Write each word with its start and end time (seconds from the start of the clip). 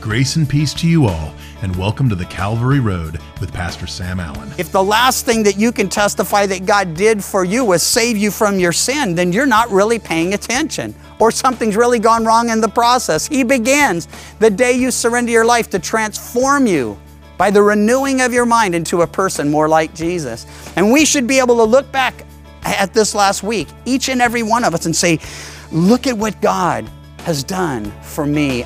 Grace 0.00 0.36
and 0.36 0.48
peace 0.48 0.72
to 0.72 0.88
you 0.88 1.04
all, 1.04 1.34
and 1.60 1.76
welcome 1.76 2.08
to 2.08 2.14
the 2.14 2.24
Calvary 2.24 2.80
Road 2.80 3.20
with 3.38 3.52
Pastor 3.52 3.86
Sam 3.86 4.18
Allen. 4.18 4.50
If 4.56 4.72
the 4.72 4.82
last 4.82 5.26
thing 5.26 5.42
that 5.42 5.58
you 5.58 5.72
can 5.72 5.90
testify 5.90 6.46
that 6.46 6.64
God 6.64 6.94
did 6.94 7.22
for 7.22 7.44
you 7.44 7.66
was 7.66 7.82
save 7.82 8.16
you 8.16 8.30
from 8.30 8.58
your 8.58 8.72
sin, 8.72 9.14
then 9.14 9.30
you're 9.30 9.44
not 9.44 9.68
really 9.68 9.98
paying 9.98 10.32
attention 10.32 10.94
or 11.18 11.30
something's 11.30 11.76
really 11.76 11.98
gone 11.98 12.24
wrong 12.24 12.48
in 12.48 12.62
the 12.62 12.68
process. 12.68 13.28
He 13.28 13.44
begins 13.44 14.08
the 14.38 14.48
day 14.48 14.72
you 14.72 14.90
surrender 14.90 15.32
your 15.32 15.44
life 15.44 15.68
to 15.68 15.78
transform 15.78 16.66
you 16.66 16.98
by 17.36 17.50
the 17.50 17.62
renewing 17.62 18.22
of 18.22 18.32
your 18.32 18.46
mind 18.46 18.74
into 18.74 19.02
a 19.02 19.06
person 19.06 19.50
more 19.50 19.68
like 19.68 19.94
Jesus. 19.94 20.46
And 20.76 20.90
we 20.90 21.04
should 21.04 21.26
be 21.26 21.38
able 21.38 21.56
to 21.56 21.64
look 21.64 21.92
back 21.92 22.24
at 22.64 22.94
this 22.94 23.14
last 23.14 23.42
week, 23.42 23.68
each 23.84 24.08
and 24.08 24.22
every 24.22 24.42
one 24.42 24.64
of 24.64 24.72
us, 24.72 24.86
and 24.86 24.96
say, 24.96 25.18
Look 25.70 26.06
at 26.06 26.16
what 26.16 26.40
God 26.40 26.88
has 27.18 27.44
done 27.44 27.92
for 28.00 28.24
me. 28.24 28.64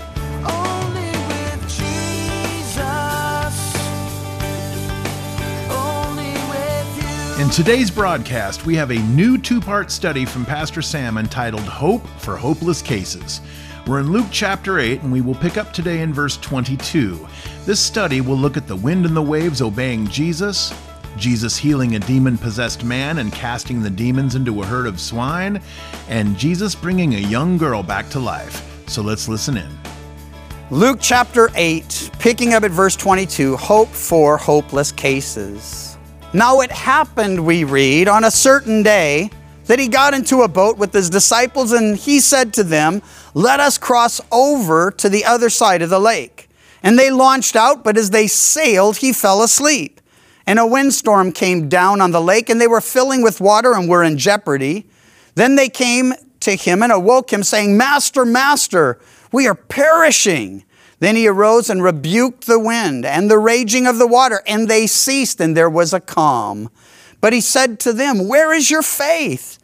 In 7.37 7.51
today's 7.51 7.91
broadcast, 7.91 8.65
we 8.65 8.77
have 8.77 8.93
a 8.93 8.99
new 9.09 9.39
two 9.39 9.61
part 9.61 9.91
study 9.91 10.25
from 10.25 10.47
Pastor 10.47 10.81
Sam 10.81 11.19
entitled 11.19 11.65
Hope 11.65 12.07
for 12.21 12.37
Hopeless 12.37 12.81
Cases. 12.81 13.41
We're 13.89 13.99
in 13.99 14.13
Luke 14.13 14.29
chapter 14.31 14.79
8, 14.79 15.03
and 15.03 15.11
we 15.11 15.21
will 15.21 15.35
pick 15.35 15.57
up 15.57 15.73
today 15.73 16.03
in 16.03 16.15
verse 16.15 16.37
22. 16.37 17.27
This 17.65 17.81
study 17.81 18.21
will 18.21 18.37
look 18.37 18.57
at 18.57 18.69
the 18.69 18.77
wind 18.77 19.05
and 19.05 19.17
the 19.17 19.23
waves 19.23 19.63
obeying 19.63 20.07
Jesus, 20.07 20.73
Jesus 21.17 21.57
healing 21.57 21.97
a 21.97 21.99
demon 21.99 22.39
possessed 22.39 22.85
man 22.85 23.19
and 23.19 23.33
casting 23.33 23.83
the 23.83 23.91
demons 23.91 24.37
into 24.37 24.63
a 24.63 24.67
herd 24.67 24.87
of 24.87 25.01
swine, 25.01 25.61
and 26.09 26.39
Jesus 26.39 26.77
bringing 26.77 27.17
a 27.17 27.19
young 27.19 27.59
girl 27.59 27.83
back 27.83 28.09
to 28.11 28.21
life. 28.21 28.65
So 28.89 29.03
let's 29.03 29.29
listen 29.29 29.57
in. 29.57 29.79
Luke 30.71 30.99
chapter 31.01 31.51
8, 31.57 32.13
picking 32.21 32.55
up 32.55 32.63
at 32.63 32.71
verse 32.71 32.95
22 32.95 33.57
Hope 33.57 33.89
for 33.89 34.37
hopeless 34.37 34.93
cases. 34.93 35.94
Now 36.35 36.63
it 36.63 36.73
happened, 36.73 37.47
we 37.47 37.63
read, 37.63 38.09
on 38.09 38.25
a 38.25 38.31
certain 38.31 38.83
day 38.83 39.31
that 39.67 39.79
he 39.79 39.87
got 39.87 40.15
into 40.15 40.43
a 40.43 40.49
boat 40.49 40.77
with 40.77 40.93
his 40.93 41.09
disciples 41.09 41.71
and 41.71 41.97
he 41.97 42.19
said 42.19 42.53
to 42.55 42.65
them, 42.65 43.03
Let 43.35 43.61
us 43.61 43.79
cross 43.79 44.21
over 44.33 44.91
to 44.91 45.09
the 45.09 45.25
other 45.25 45.49
side 45.49 45.81
of 45.81 45.91
the 45.91 46.01
lake. 46.01 46.51
And 46.83 46.99
they 46.99 47.13
launched 47.13 47.55
out, 47.55 47.85
but 47.85 47.97
as 47.97 48.11
they 48.11 48.27
sailed, 48.27 48.97
he 48.97 49.13
fell 49.13 49.45
asleep. 49.45 50.01
And 50.45 50.59
a 50.59 50.67
windstorm 50.67 51.31
came 51.31 51.69
down 51.69 52.01
on 52.01 52.11
the 52.11 52.21
lake, 52.21 52.51
and 52.51 52.61
they 52.61 52.67
were 52.67 52.81
filling 52.81 53.23
with 53.23 53.41
water 53.41 53.73
and 53.73 53.89
were 53.89 54.03
in 54.03 54.19
jeopardy. 54.19 54.87
Then 55.37 55.55
they 55.55 55.69
came 55.69 56.15
to 56.41 56.57
him 56.57 56.83
and 56.83 56.91
awoke 56.91 57.33
him, 57.33 57.45
saying, 57.45 57.77
Master, 57.77 58.25
Master, 58.25 58.99
we 59.31 59.47
are 59.47 59.55
perishing. 59.55 60.64
Then 60.99 61.17
he 61.17 61.29
arose 61.29 61.69
and 61.69 61.83
rebuked 61.83 62.47
the 62.47 62.59
wind 62.59 63.05
and 63.05 63.31
the 63.31 63.39
raging 63.39 63.87
of 63.87 63.99
the 63.99 64.07
water, 64.07 64.43
and 64.47 64.69
they 64.69 64.87
ceased, 64.87 65.41
and 65.41 65.57
there 65.57 65.71
was 65.71 65.93
a 65.93 66.01
calm. 66.01 66.71
But 67.21 67.33
he 67.33 67.41
said 67.41 67.81
to 67.81 67.93
them, 67.93 68.29
Where 68.29 68.53
is 68.53 68.71
your 68.71 68.83
faith? 68.83 69.59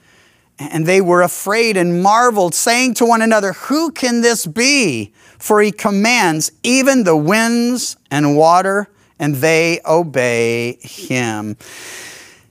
And 0.59 0.87
they 0.87 1.01
were 1.01 1.23
afraid 1.23 1.77
and 1.77 2.03
marveled, 2.03 2.55
saying 2.55 2.95
to 2.95 3.07
one 3.07 3.23
another, 3.23 3.53
Who 3.53 3.91
can 3.93 4.21
this 4.21 4.47
be? 4.47 5.13
For 5.39 5.63
he 5.63 5.73
commands 5.73 6.53
even 6.63 7.05
the 7.05 7.17
winds 7.17 7.97
and 8.11 8.37
water, 8.37 8.89
and 9.19 9.37
they 9.37 9.81
obey 9.87 10.79
him. 10.83 11.57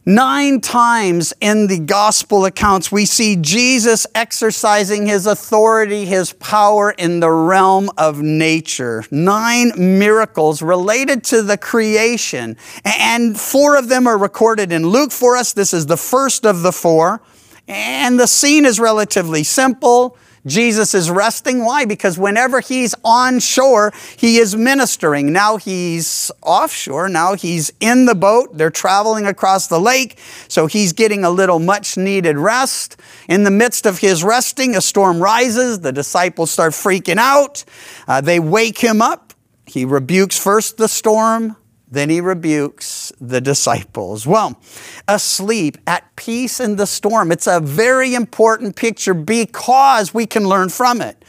Nine 0.09 0.59
times 0.59 1.35
in 1.39 1.67
the 1.67 1.77
gospel 1.77 2.45
accounts, 2.45 2.91
we 2.91 3.05
see 3.05 3.35
Jesus 3.35 4.07
exercising 4.15 5.05
his 5.05 5.27
authority, 5.27 6.05
his 6.05 6.33
power 6.33 6.89
in 6.89 7.19
the 7.19 7.29
realm 7.29 7.91
of 7.95 8.19
nature. 8.19 9.03
Nine 9.11 9.71
miracles 9.77 10.63
related 10.63 11.23
to 11.25 11.43
the 11.43 11.59
creation, 11.59 12.57
and 12.83 13.39
four 13.39 13.77
of 13.77 13.87
them 13.87 14.07
are 14.07 14.17
recorded 14.17 14.71
in 14.71 14.87
Luke 14.87 15.11
for 15.11 15.37
us. 15.37 15.53
This 15.53 15.75
is 15.75 15.85
the 15.85 15.95
first 15.95 16.43
of 16.43 16.63
the 16.63 16.71
four. 16.71 17.21
And 17.67 18.19
the 18.19 18.25
scene 18.25 18.65
is 18.65 18.79
relatively 18.79 19.43
simple. 19.43 20.17
Jesus 20.45 20.93
is 20.93 21.09
resting. 21.11 21.63
Why? 21.65 21.85
Because 21.85 22.17
whenever 22.17 22.59
he's 22.59 22.95
on 23.03 23.39
shore, 23.39 23.91
he 24.17 24.37
is 24.37 24.55
ministering. 24.55 25.33
Now 25.33 25.57
he's 25.57 26.31
offshore. 26.41 27.09
Now 27.09 27.35
he's 27.35 27.71
in 27.79 28.05
the 28.05 28.15
boat. 28.15 28.57
They're 28.57 28.69
traveling 28.69 29.25
across 29.25 29.67
the 29.67 29.79
lake. 29.79 30.19
So 30.47 30.67
he's 30.67 30.93
getting 30.93 31.23
a 31.23 31.29
little 31.29 31.59
much 31.59 31.97
needed 31.97 32.37
rest. 32.37 32.97
In 33.27 33.43
the 33.43 33.51
midst 33.51 33.85
of 33.85 33.99
his 33.99 34.23
resting, 34.23 34.75
a 34.75 34.81
storm 34.81 35.21
rises. 35.21 35.81
The 35.81 35.91
disciples 35.91 36.51
start 36.51 36.73
freaking 36.73 37.17
out. 37.17 37.63
Uh, 38.07 38.21
they 38.21 38.39
wake 38.39 38.79
him 38.79 39.01
up. 39.01 39.33
He 39.65 39.85
rebukes 39.85 40.37
first 40.37 40.77
the 40.77 40.87
storm, 40.87 41.55
then 41.91 42.09
he 42.09 42.21
rebukes 42.21 43.11
the 43.19 43.41
disciples. 43.41 44.27
Well, 44.27 44.59
asleep, 45.07 45.77
at 45.87 46.15
peace 46.15 46.59
in 46.59 46.75
the 46.75 46.85
storm. 46.85 47.31
It's 47.31 47.47
a 47.47 47.59
very 47.59 48.13
important 48.13 48.75
picture 48.75 49.13
because 49.13 50.13
we 50.13 50.25
can 50.25 50.47
learn 50.47 50.69
from 50.69 51.01
it. 51.01 51.23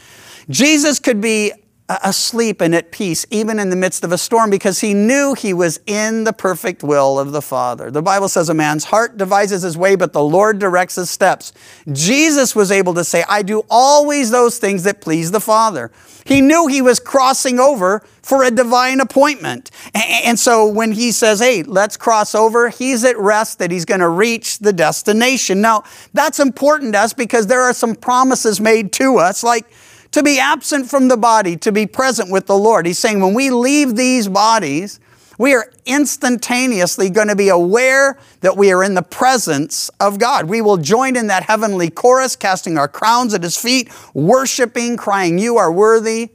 Jesus 0.51 0.99
could 0.99 1.21
be 1.21 1.53
asleep 2.03 2.61
and 2.61 2.75
at 2.75 2.93
peace, 2.93 3.27
even 3.31 3.59
in 3.59 3.71
the 3.71 3.77
midst 3.77 4.05
of 4.05 4.13
a 4.13 4.19
storm, 4.19 4.51
because 4.51 4.81
he 4.81 4.95
knew 4.95 5.35
he 5.35 5.53
was 5.53 5.81
in 5.87 6.25
the 6.25 6.33
perfect 6.33 6.83
will 6.83 7.19
of 7.19 7.33
the 7.33 7.43
Father. 7.43 7.91
The 7.91 8.03
Bible 8.03 8.29
says 8.29 8.49
a 8.49 8.55
man's 8.55 8.85
heart 8.85 9.17
devises 9.17 9.63
his 9.63 9.77
way, 9.77 9.97
but 9.97 10.13
the 10.13 10.23
Lord 10.23 10.59
directs 10.59 10.97
his 10.97 11.11
steps. 11.11 11.53
Jesus 11.91 12.55
was 12.55 12.71
able 12.71 12.95
to 12.95 13.05
say, 13.05 13.25
I 13.29 13.43
do 13.43 13.65
always 13.69 14.31
those 14.31 14.59
things 14.59 14.85
that 14.85 15.01
please 15.01 15.31
the 15.31 15.41
Father. 15.41 15.91
He 16.25 16.41
knew 16.41 16.67
he 16.67 16.83
was 16.83 17.01
crossing 17.01 17.59
over 17.59 18.03
for 18.23 18.45
a 18.45 18.51
divine 18.51 19.01
appointment. 19.01 19.71
And 19.95 20.39
so 20.39 20.67
when 20.67 20.93
he 20.93 21.11
says, 21.11 21.41
hey, 21.41 21.63
let's 21.63 21.97
cross 21.97 22.35
over, 22.35 22.69
he's 22.69 23.05
at 23.05 23.19
rest 23.19 23.59
that 23.59 23.71
he's 23.71 23.85
going 23.85 24.01
to 24.01 24.09
reach 24.09 24.59
the 24.59 24.73
destination. 24.73 25.61
Now, 25.61 25.83
that's 26.13 26.39
important 26.39 26.93
to 26.93 27.01
us 27.01 27.15
because 27.15 27.49
there 27.49 27.63
are 27.63 27.75
some 27.75 27.97
promises 27.97 28.61
made 28.61 28.93
to 28.93 29.17
us, 29.17 29.43
like, 29.43 29.67
to 30.13 30.23
be 30.23 30.39
absent 30.39 30.91
from 30.91 31.09
the 31.09 31.17
body, 31.17 31.57
to 31.59 31.73
be 31.73 31.87
present 31.87 32.31
with 32.31 32.47
the 32.47 32.57
Lord. 32.57 32.87
He's 32.87 32.99
saying 32.99 33.21
when 33.21 33.35
we 33.35 33.51
leave 33.51 33.97
these 33.97 34.29
bodies, 34.29 35.01
we 35.39 35.55
are 35.55 35.73
instantaneously 35.87 37.09
going 37.09 37.29
to 37.29 37.37
be 37.37 37.49
aware 37.49 38.19
that 38.43 38.57
we 38.59 38.73
are 38.73 38.83
in 38.85 38.95
the 38.95 39.03
presence 39.03 39.89
of 39.99 40.19
God. 40.19 40.47
We 40.47 40.61
will 40.61 40.77
join 40.77 41.17
in 41.17 41.29
that 41.29 41.45
heavenly 41.45 41.89
chorus, 41.89 42.37
casting 42.37 42.77
our 42.77 42.89
crowns 42.89 43.33
at 43.33 43.43
His 43.43 43.57
feet, 43.57 43.91
worshiping, 44.13 44.99
crying, 44.99 45.39
You 45.39 45.57
are 45.57 45.73
worthy. 45.73 46.31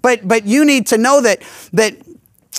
But, 0.00 0.26
but 0.26 0.46
you 0.46 0.64
need 0.64 0.86
to 0.86 0.98
know 0.98 1.20
that, 1.20 1.42
that 1.72 1.96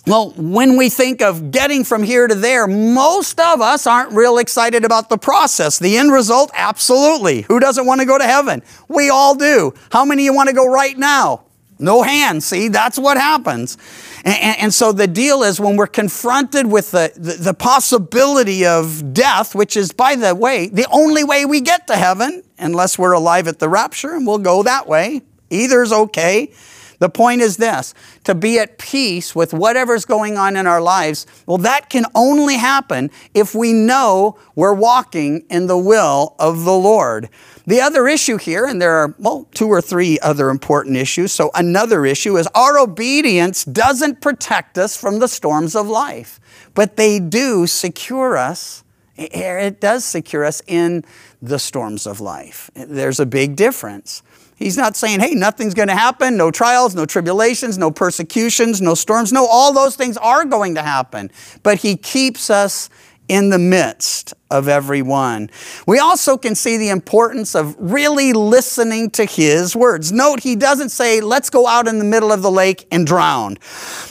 well, 0.07 0.31
when 0.38 0.78
we 0.78 0.90
think 0.90 1.22
of 1.22 1.51
getting 1.51 1.84
from 1.84 2.01
here 2.01 2.28
to 2.28 2.35
there, 2.35 2.66
most 2.66 3.40
of 3.40 3.59
us 3.59 3.85
aren't 3.85 4.13
real 4.13 4.38
excited 4.38 4.85
about 4.85 5.09
the 5.09 5.18
process. 5.18 5.79
The 5.79 5.97
end 5.97 6.13
result, 6.13 6.50
absolutely. 6.53 7.41
Who 7.41 7.59
doesn't 7.59 7.85
want 7.85 8.00
to 8.00 8.07
go 8.07 8.18
to 8.18 8.23
heaven? 8.23 8.63
We 8.88 9.09
all 9.09 9.35
do. 9.35 9.73
How 9.91 10.06
many 10.06 10.23
of 10.23 10.25
you 10.25 10.34
want 10.34 10.47
to 10.47 10.56
go 10.56 10.66
right 10.66 10.97
now? 10.97 11.44
No 11.78 12.03
hands. 12.03 12.45
See, 12.45 12.69
that's 12.69 12.97
what 12.97 13.18
happens. 13.18 13.78
And, 14.23 14.57
and, 14.59 14.73
so 14.73 14.91
the 14.91 15.07
deal 15.07 15.44
is 15.44 15.59
when 15.59 15.75
we're 15.75 15.88
confronted 15.88 16.66
with 16.66 16.91
the, 16.91 17.12
the, 17.16 17.34
the 17.34 17.53
possibility 17.53 18.66
of 18.66 19.13
death, 19.13 19.53
which 19.53 19.78
is, 19.78 19.91
by 19.91 20.16
the 20.16 20.34
way, 20.34 20.69
the 20.69 20.88
only 20.89 21.24
way 21.24 21.45
we 21.45 21.62
get 21.62 21.85
to 21.88 21.95
heaven, 21.95 22.44
unless 22.57 22.97
we're 22.97 23.12
alive 23.12 23.47
at 23.47 23.59
the 23.59 23.69
rapture, 23.69 24.16
and 24.16 24.25
we'll 24.25 24.39
go 24.39 24.63
that 24.63 24.88
way. 24.88 25.22
Either's 25.50 25.91
okay. 25.91 26.51
The 26.99 27.09
point 27.09 27.41
is 27.41 27.57
this 27.57 27.93
to 28.23 28.33
be 28.33 28.59
at 28.59 28.77
peace 28.77 29.35
with 29.35 29.53
whatever's 29.53 30.05
going 30.05 30.37
on 30.37 30.55
in 30.55 30.65
our 30.65 30.81
lives, 30.81 31.27
well, 31.45 31.57
that 31.59 31.89
can 31.89 32.05
only 32.15 32.55
happen 32.55 33.11
if 33.33 33.53
we 33.53 33.73
know 33.73 34.37
we're 34.55 34.73
walking 34.73 35.45
in 35.49 35.67
the 35.67 35.77
will 35.77 36.35
of 36.39 36.65
the 36.65 36.73
Lord. 36.73 37.29
The 37.67 37.81
other 37.81 38.07
issue 38.07 38.38
here, 38.38 38.65
and 38.65 38.81
there 38.81 38.94
are, 38.94 39.13
well, 39.19 39.47
two 39.53 39.67
or 39.67 39.81
three 39.81 40.17
other 40.19 40.49
important 40.49 40.95
issues. 40.95 41.33
So, 41.33 41.51
another 41.53 42.05
issue 42.05 42.38
is 42.38 42.47
our 42.55 42.79
obedience 42.79 43.65
doesn't 43.65 44.21
protect 44.21 44.77
us 44.77 44.95
from 44.95 45.19
the 45.19 45.27
storms 45.27 45.75
of 45.75 45.88
life, 45.88 46.39
but 46.73 46.95
they 46.95 47.19
do 47.19 47.67
secure 47.67 48.38
us. 48.38 48.83
It 49.17 49.81
does 49.81 50.05
secure 50.05 50.45
us 50.45 50.61
in 50.67 51.03
the 51.41 51.59
storms 51.59 52.07
of 52.07 52.21
life. 52.21 52.69
There's 52.73 53.19
a 53.19 53.25
big 53.25 53.55
difference. 53.55 54.21
He's 54.57 54.75
not 54.75 54.98
saying, 54.98 55.19
hey, 55.19 55.36
nothing's 55.36 55.75
going 55.75 55.88
to 55.88 55.95
happen, 55.95 56.36
no 56.36 56.50
trials, 56.50 56.95
no 56.95 57.06
tribulations, 57.06 57.77
no 57.77 57.92
persecutions, 57.92 58.81
no 58.81 58.95
storms. 58.95 59.31
No, 59.31 59.45
all 59.45 59.71
those 59.71 59.95
things 59.95 60.18
are 60.18 60.45
going 60.45 60.75
to 60.75 60.81
happen. 60.81 61.31
But 61.62 61.77
He 61.80 61.95
keeps 61.95 62.50
us 62.50 62.89
in 63.27 63.50
the 63.50 63.59
midst 63.59 64.33
of 64.50 64.68
every 64.68 65.04
one. 65.04 65.51
We 65.86 66.00
also 66.00 66.38
can 66.38 66.56
see 66.56 66.77
the 66.77 66.89
importance 66.89 67.54
of 67.56 67.75
really 67.77 68.33
listening 68.33 69.12
to 69.12 69.25
His 69.25 69.75
words. 69.75 70.12
Note, 70.12 70.39
He 70.39 70.56
doesn't 70.56 70.89
say, 70.89 71.21
let's 71.21 71.51
go 71.51 71.68
out 71.68 71.88
in 71.88 72.00
the 72.00 72.06
middle 72.06 72.31
of 72.31 72.42
the 72.42 72.51
lake 72.51 72.88
and 72.92 73.06
drown. 73.06 73.57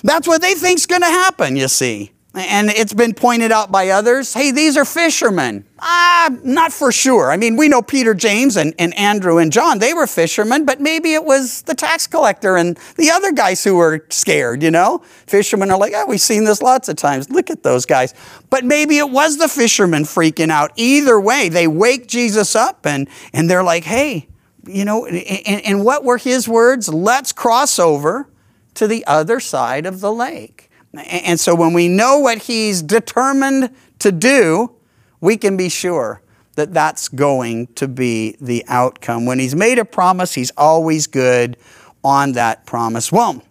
That's 0.04 0.28
what 0.28 0.42
they 0.42 0.54
think's 0.54 0.87
going 0.87 1.02
to 1.02 1.06
happen, 1.06 1.56
you 1.56 1.66
see. 1.66 2.12
And 2.36 2.68
it's 2.68 2.92
been 2.92 3.14
pointed 3.14 3.50
out 3.50 3.72
by 3.72 3.88
others 3.88 4.34
hey, 4.34 4.50
these 4.50 4.76
are 4.76 4.84
fishermen. 4.84 5.64
Ah, 5.78 6.30
not 6.44 6.70
for 6.70 6.92
sure. 6.92 7.30
I 7.30 7.38
mean, 7.38 7.56
we 7.56 7.68
know 7.68 7.80
Peter, 7.80 8.12
James, 8.12 8.56
and, 8.56 8.74
and 8.78 8.96
Andrew 8.98 9.38
and 9.38 9.50
John, 9.50 9.78
they 9.78 9.94
were 9.94 10.06
fishermen, 10.06 10.66
but 10.66 10.78
maybe 10.78 11.14
it 11.14 11.24
was 11.24 11.62
the 11.62 11.74
tax 11.74 12.06
collector 12.06 12.56
and 12.56 12.78
the 12.96 13.10
other 13.10 13.32
guys 13.32 13.64
who 13.64 13.76
were 13.76 14.04
scared, 14.10 14.62
you 14.62 14.70
know? 14.70 14.98
Fishermen 15.26 15.70
are 15.70 15.78
like, 15.78 15.94
oh, 15.96 16.06
we've 16.06 16.20
seen 16.20 16.44
this 16.44 16.60
lots 16.60 16.90
of 16.90 16.96
times. 16.96 17.30
Look 17.30 17.48
at 17.48 17.62
those 17.62 17.86
guys. 17.86 18.14
But 18.50 18.64
maybe 18.64 18.98
it 18.98 19.10
was 19.10 19.38
the 19.38 19.48
fishermen 19.48 20.04
freaking 20.04 20.50
out. 20.50 20.72
Either 20.76 21.18
way, 21.18 21.48
they 21.48 21.66
wake 21.66 22.06
Jesus 22.06 22.54
up 22.54 22.84
and, 22.84 23.08
and 23.32 23.48
they're 23.48 23.64
like, 23.64 23.84
hey, 23.84 24.28
you 24.66 24.84
know, 24.84 25.06
and, 25.06 25.16
and 25.64 25.84
what 25.84 26.04
were 26.04 26.18
his 26.18 26.48
words? 26.48 26.88
Let's 26.88 27.32
cross 27.32 27.78
over 27.78 28.28
to 28.74 28.86
the 28.86 29.06
other 29.06 29.40
side 29.40 29.86
of 29.86 30.00
the 30.00 30.12
lake. 30.12 30.55
And 30.98 31.38
so 31.38 31.54
when 31.54 31.72
we 31.72 31.88
know 31.88 32.19
what 32.19 32.38
he's 32.38 32.82
determined 32.82 33.70
to 33.98 34.12
do, 34.12 34.72
we 35.20 35.37
can 35.37 35.56
be 35.56 35.69
sure 35.69 36.22
that 36.54 36.72
that's 36.72 37.08
going 37.08 37.66
to 37.75 37.87
be 37.87 38.37
the 38.40 38.64
outcome. 38.69 39.26
When 39.26 39.38
he's 39.38 39.54
made 39.54 39.78
a 39.78 39.84
promise, 39.84 40.34
he's 40.34 40.52
always 40.56 41.06
good 41.06 41.56
on 42.02 42.32
that 42.32 42.66
promise. 42.66 43.12
Well, 43.12 43.43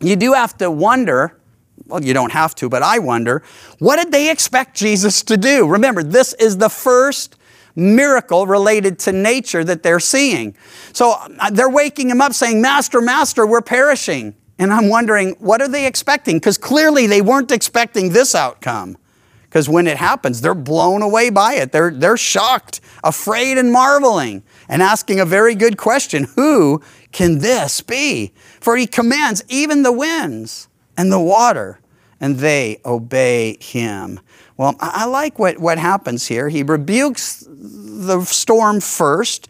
you 0.00 0.16
do 0.16 0.32
have 0.32 0.56
to 0.58 0.70
wonder. 0.70 1.38
Well, 1.86 2.02
you 2.02 2.14
don't 2.14 2.32
have 2.32 2.54
to, 2.56 2.68
but 2.68 2.82
I 2.82 2.98
wonder, 2.98 3.42
what 3.78 3.96
did 3.96 4.10
they 4.10 4.30
expect 4.30 4.74
Jesus 4.74 5.22
to 5.24 5.36
do? 5.36 5.68
Remember, 5.68 6.02
this 6.02 6.32
is 6.34 6.56
the 6.56 6.70
first 6.70 7.36
miracle 7.76 8.46
related 8.46 8.98
to 9.00 9.12
nature 9.12 9.62
that 9.62 9.82
they're 9.82 10.00
seeing. 10.00 10.56
So 10.92 11.12
uh, 11.12 11.50
they're 11.50 11.70
waking 11.70 12.10
him 12.10 12.20
up 12.20 12.32
saying, 12.32 12.60
Master, 12.60 13.00
Master, 13.00 13.46
we're 13.46 13.60
perishing. 13.60 14.34
And 14.58 14.72
I'm 14.72 14.88
wondering, 14.88 15.36
what 15.38 15.60
are 15.60 15.68
they 15.68 15.86
expecting? 15.86 16.36
Because 16.36 16.56
clearly 16.58 17.06
they 17.06 17.20
weren't 17.20 17.52
expecting 17.52 18.10
this 18.10 18.34
outcome. 18.34 18.96
Because 19.42 19.68
when 19.68 19.86
it 19.86 19.96
happens, 19.96 20.40
they're 20.40 20.54
blown 20.54 21.02
away 21.02 21.30
by 21.30 21.54
it. 21.54 21.72
They're, 21.72 21.90
they're 21.90 22.16
shocked, 22.16 22.80
afraid, 23.04 23.58
and 23.58 23.72
marveling, 23.72 24.42
and 24.68 24.82
asking 24.82 25.20
a 25.20 25.24
very 25.24 25.54
good 25.54 25.76
question 25.76 26.24
Who 26.34 26.82
can 27.12 27.38
this 27.38 27.80
be? 27.80 28.32
For 28.60 28.76
he 28.76 28.86
commands 28.86 29.42
even 29.48 29.82
the 29.82 29.92
winds 29.92 30.68
and 30.96 31.12
the 31.12 31.20
water, 31.20 31.80
and 32.20 32.36
they 32.38 32.80
obey 32.84 33.56
him. 33.60 34.20
Well, 34.56 34.74
I 34.80 35.04
like 35.04 35.38
what, 35.38 35.58
what 35.58 35.78
happens 35.78 36.26
here. 36.26 36.48
He 36.48 36.62
rebukes 36.62 37.44
the 37.46 38.24
storm 38.24 38.80
first. 38.80 39.48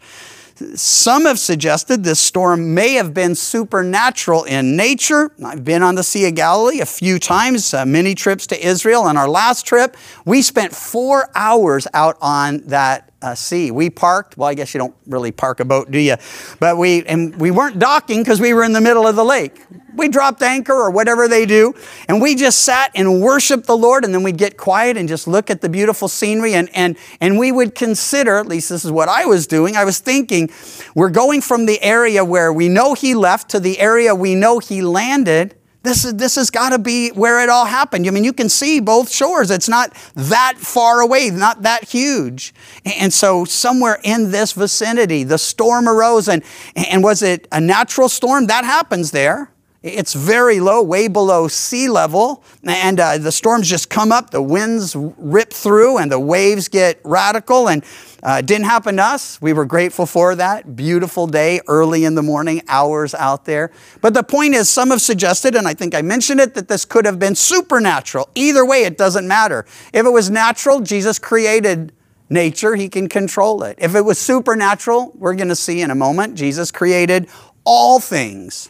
Some 0.75 1.25
have 1.25 1.37
suggested 1.37 2.03
this 2.03 2.19
storm 2.19 2.73
may 2.73 2.93
have 2.93 3.13
been 3.13 3.35
supernatural 3.35 4.43
in 4.45 4.75
nature. 4.75 5.31
I've 5.43 5.63
been 5.63 5.83
on 5.83 5.93
the 5.95 6.03
Sea 6.03 6.27
of 6.27 6.35
Galilee 6.35 6.79
a 6.79 6.85
few 6.85 7.19
times, 7.19 7.75
uh, 7.75 7.85
many 7.85 8.15
trips 8.15 8.47
to 8.47 8.65
Israel. 8.65 9.03
On 9.03 9.17
our 9.17 9.29
last 9.29 9.67
trip, 9.67 9.95
we 10.25 10.41
spent 10.41 10.73
four 10.73 11.29
hours 11.35 11.87
out 11.93 12.17
on 12.21 12.59
that 12.67 13.06
uh, 13.21 13.35
sea. 13.35 13.71
We 13.71 13.89
parked. 13.89 14.37
Well, 14.37 14.47
I 14.47 14.53
guess 14.53 14.73
you 14.73 14.77
don't 14.77 14.95
really 15.07 15.31
park 15.31 15.59
a 15.59 15.65
boat, 15.65 15.89
do 15.89 15.99
you? 15.99 16.15
But 16.59 16.77
we 16.77 17.03
and 17.05 17.35
we 17.39 17.51
weren't 17.51 17.79
docking 17.79 18.21
because 18.21 18.39
we 18.39 18.53
were 18.53 18.63
in 18.63 18.73
the 18.73 18.81
middle 18.81 19.07
of 19.07 19.15
the 19.15 19.25
lake. 19.25 19.63
We 19.95 20.07
dropped 20.09 20.43
anchor 20.43 20.73
or 20.73 20.91
whatever 20.91 21.27
they 21.27 21.47
do, 21.47 21.73
and 22.07 22.21
we 22.21 22.35
just 22.35 22.59
sat 22.63 22.91
and 22.93 23.19
worshiped 23.19 23.65
the 23.65 23.75
Lord. 23.75 24.05
And 24.05 24.13
then 24.13 24.21
we'd 24.21 24.37
get 24.37 24.55
quiet 24.55 24.95
and 24.95 25.09
just 25.09 25.27
look 25.27 25.49
at 25.49 25.61
the 25.61 25.69
beautiful 25.69 26.07
scenery. 26.07 26.53
And 26.53 26.69
and 26.75 26.97
and 27.19 27.39
we 27.39 27.51
would 27.51 27.73
consider. 27.73 28.37
At 28.37 28.47
least 28.47 28.69
this 28.69 28.85
is 28.85 28.91
what 28.91 29.09
I 29.09 29.25
was 29.25 29.47
doing. 29.47 29.75
I 29.75 29.83
was 29.83 29.99
thinking, 29.99 30.49
we're 30.93 31.09
going 31.09 31.41
from 31.41 31.65
the 31.65 31.81
area 31.81 32.23
where 32.23 32.53
we 32.53 32.69
know 32.69 32.93
He 32.93 33.15
left 33.15 33.49
to 33.51 33.59
the 33.59 33.79
area 33.79 34.13
we 34.13 34.35
know 34.35 34.59
He 34.59 34.81
landed. 34.81 35.56
This, 35.87 36.03
is, 36.03 36.15
this 36.15 36.35
has 36.35 36.51
got 36.51 36.71
to 36.71 36.79
be 36.79 37.11
where 37.11 37.41
it 37.41 37.47
all 37.47 37.63
happened. 37.63 38.07
I 38.07 38.11
mean, 38.11 38.25
you 38.25 38.33
can 38.33 38.49
see 38.49 38.81
both 38.81 39.09
shores. 39.09 39.49
It's 39.49 39.69
not 39.69 39.93
that 40.15 40.55
far 40.57 40.99
away, 40.99 41.29
not 41.29 41.61
that 41.61 41.85
huge. 41.85 42.53
And 42.83 43.13
so, 43.13 43.45
somewhere 43.45 43.97
in 44.03 44.31
this 44.31 44.51
vicinity, 44.51 45.23
the 45.23 45.37
storm 45.37 45.87
arose. 45.87 46.27
And, 46.27 46.43
and 46.75 47.05
was 47.05 47.21
it 47.21 47.47
a 47.53 47.61
natural 47.61 48.09
storm? 48.09 48.47
That 48.47 48.65
happens 48.65 49.11
there. 49.11 49.49
It's 49.87 50.13
very 50.13 50.59
low, 50.59 50.81
way 50.81 51.07
below 51.07 51.47
sea 51.47 51.89
level, 51.89 52.43
and 52.63 52.99
uh, 52.99 53.17
the 53.17 53.31
storms 53.31 53.69
just 53.69 53.89
come 53.89 54.11
up, 54.11 54.31
the 54.31 54.41
winds 54.41 54.95
rip 54.95 55.51
through, 55.51 55.97
and 55.97 56.11
the 56.11 56.19
waves 56.19 56.67
get 56.67 56.99
radical. 57.03 57.69
And 57.69 57.83
uh, 58.23 58.41
didn't 58.41 58.65
happen 58.65 58.97
to 58.97 59.03
us. 59.03 59.41
We 59.41 59.53
were 59.53 59.65
grateful 59.65 60.05
for 60.05 60.35
that. 60.35 60.75
Beautiful 60.75 61.27
day, 61.27 61.61
early 61.67 62.03
in 62.03 62.15
the 62.15 62.23
morning, 62.23 62.61
hours 62.67 63.13
out 63.13 63.45
there. 63.45 63.71
But 64.01 64.13
the 64.13 64.23
point 64.23 64.55
is, 64.55 64.69
some 64.69 64.89
have 64.89 65.01
suggested, 65.01 65.55
and 65.55 65.67
I 65.67 65.73
think 65.73 65.93
I 65.93 66.01
mentioned 66.01 66.39
it, 66.39 66.53
that 66.55 66.67
this 66.67 66.83
could 66.83 67.05
have 67.05 67.19
been 67.19 67.35
supernatural. 67.35 68.29
Either 68.35 68.65
way, 68.65 68.83
it 68.83 68.97
doesn't 68.97 69.27
matter. 69.27 69.65
If 69.93 70.05
it 70.05 70.09
was 70.09 70.29
natural, 70.29 70.81
Jesus 70.81 71.19
created 71.19 71.93
nature, 72.29 72.75
he 72.75 72.89
can 72.89 73.07
control 73.07 73.63
it. 73.63 73.77
If 73.79 73.95
it 73.95 74.01
was 74.01 74.17
supernatural, 74.17 75.13
we're 75.15 75.35
going 75.35 75.49
to 75.49 75.55
see 75.55 75.81
in 75.81 75.91
a 75.91 75.95
moment, 75.95 76.35
Jesus 76.35 76.71
created 76.71 77.29
all 77.63 77.99
things 77.99 78.69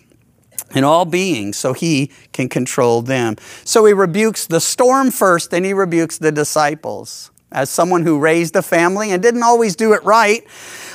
and 0.72 0.86
all 0.86 1.06
beings 1.06 1.58
so 1.58 1.74
he 1.74 2.12
can 2.34 2.50
control 2.50 3.02
them. 3.02 3.36
So 3.64 3.86
he 3.86 3.94
rebukes 3.94 4.48
the 4.48 4.62
storm 4.62 5.12
first, 5.12 5.52
then 5.52 5.64
he 5.64 5.74
rebukes 5.74 6.18
the 6.18 6.32
disciples. 6.32 7.32
As 7.50 7.70
someone 7.70 8.04
who 8.04 8.20
raised 8.20 8.58
a 8.58 8.62
family 8.62 9.12
and 9.12 9.24
didn't 9.24 9.42
always 9.42 9.78
do 9.78 9.94
it 9.94 10.04
right, 10.04 10.44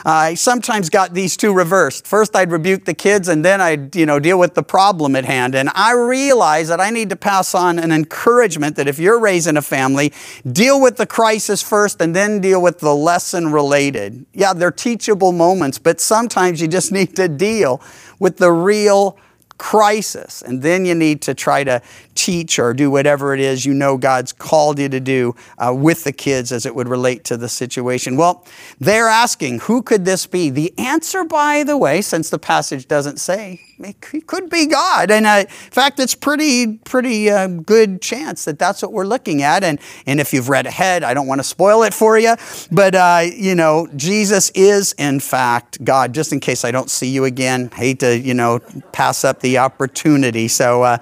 I 0.05 0.35
sometimes 0.35 0.91
got 0.91 1.15
these 1.15 1.35
two 1.35 1.55
reversed. 1.55 2.07
First, 2.07 2.37
I'd 2.37 2.51
rebuke 2.51 2.85
the 2.85 2.93
kids, 2.93 3.29
and 3.29 3.43
then 3.43 3.63
I'd 3.63 3.97
you 3.97 4.05
know 4.05 4.19
deal 4.19 4.39
with 4.39 4.53
the 4.53 4.63
problem 4.63 5.17
at 5.17 5.25
hand. 5.25 5.55
And 5.55 5.71
I 5.75 5.95
realize 5.95 6.69
that 6.69 6.79
I 6.79 6.91
need 6.91 7.09
to 7.09 7.17
pass 7.17 7.55
on 7.55 7.79
an 7.79 7.91
encouragement 7.91 8.77
that 8.77 8.87
if 8.87 8.99
you're 8.99 9.19
raising 9.19 9.57
a 9.57 9.63
family, 9.63 10.13
deal 10.51 10.79
with 10.79 10.99
the 10.99 11.07
crisis 11.07 11.63
first, 11.63 12.03
and 12.03 12.15
then 12.15 12.43
deal 12.43 12.61
with 12.61 12.81
the 12.81 12.95
lesson 12.95 13.51
related. 13.51 14.27
Yeah, 14.35 14.53
they're 14.53 14.71
teachable 14.71 15.33
moments, 15.33 15.79
but 15.79 16.01
sometimes 16.01 16.61
you 16.61 16.69
just 16.69 16.93
need 16.93 17.17
to 17.17 17.29
deal 17.29 17.81
with 18.19 18.37
the 18.37 18.53
real 18.53 19.17
crisis. 19.59 20.43
And 20.43 20.63
then 20.63 20.85
you 20.85 20.95
need 20.95 21.23
to 21.23 21.35
try 21.35 21.65
to 21.65 21.83
teach 22.23 22.61
or 22.61 22.73
do 22.73 22.89
whatever 22.89 23.35
it 23.35 23.41
is 23.41 23.67
you 23.67 23.75
know 23.75 23.97
God's 23.97 24.33
called 24.33 24.79
you 24.79 24.89
to 24.89 25.01
do 25.01 25.35
uh, 25.59 25.75
with 25.77 26.05
the 26.05 26.13
kids 26.13 26.53
as 26.53 26.65
it 26.65 26.73
would 26.73 26.87
relate 26.87 27.25
to 27.25 27.37
the 27.37 27.49
situation. 27.49 28.17
Well, 28.17 28.47
they're 28.79 29.09
asking, 29.09 29.59
who 29.61 29.83
could 29.83 30.05
this 30.05 30.25
be? 30.27 30.49
The 30.49 30.73
answer, 30.79 31.25
by 31.25 31.65
the 31.65 31.77
way, 31.77 32.01
since 32.01 32.31
the 32.31 32.39
passage 32.39 32.87
doesn't 32.87 33.19
say, 33.19 33.61
it 33.81 34.01
could 34.01 34.49
be 34.49 34.67
God. 34.67 35.11
And 35.11 35.27
uh, 35.27 35.45
in 35.49 35.49
fact, 35.49 35.99
it's 35.99 36.15
pretty, 36.15 36.79
pretty 36.79 37.29
uh, 37.29 37.49
good 37.49 38.01
chance 38.01 38.45
that 38.45 38.57
that's 38.57 38.83
what 38.83 38.93
we're 38.93 39.05
looking 39.05 39.43
at. 39.43 39.65
And, 39.65 39.81
and 40.07 40.21
if 40.21 40.33
you've 40.33 40.49
read 40.49 40.67
ahead, 40.67 41.03
I 41.03 41.15
don't 41.15 41.27
want 41.27 41.41
to 41.41 41.45
spoil 41.45 41.83
it 41.83 41.93
for 41.93 42.17
you, 42.17 42.37
but 42.71 42.95
uh, 42.95 43.23
you 43.25 43.57
know, 43.57 43.89
Jesus 43.97 44.51
is 44.51 44.93
in 44.93 45.19
fact 45.19 45.83
God. 45.83 46.15
Just 46.15 46.33
in 46.33 46.39
case 46.39 46.65
I 46.65 46.71
don't 46.71 46.91
see 46.91 47.09
you 47.09 47.25
again, 47.25 47.71
hate 47.75 47.99
to 48.01 48.17
you 48.17 48.35
know 48.35 48.61
pass 48.93 49.25
up 49.25 49.41
the 49.41 49.59
opportunity. 49.59 50.47
So, 50.47 50.85
uh, 50.85 50.99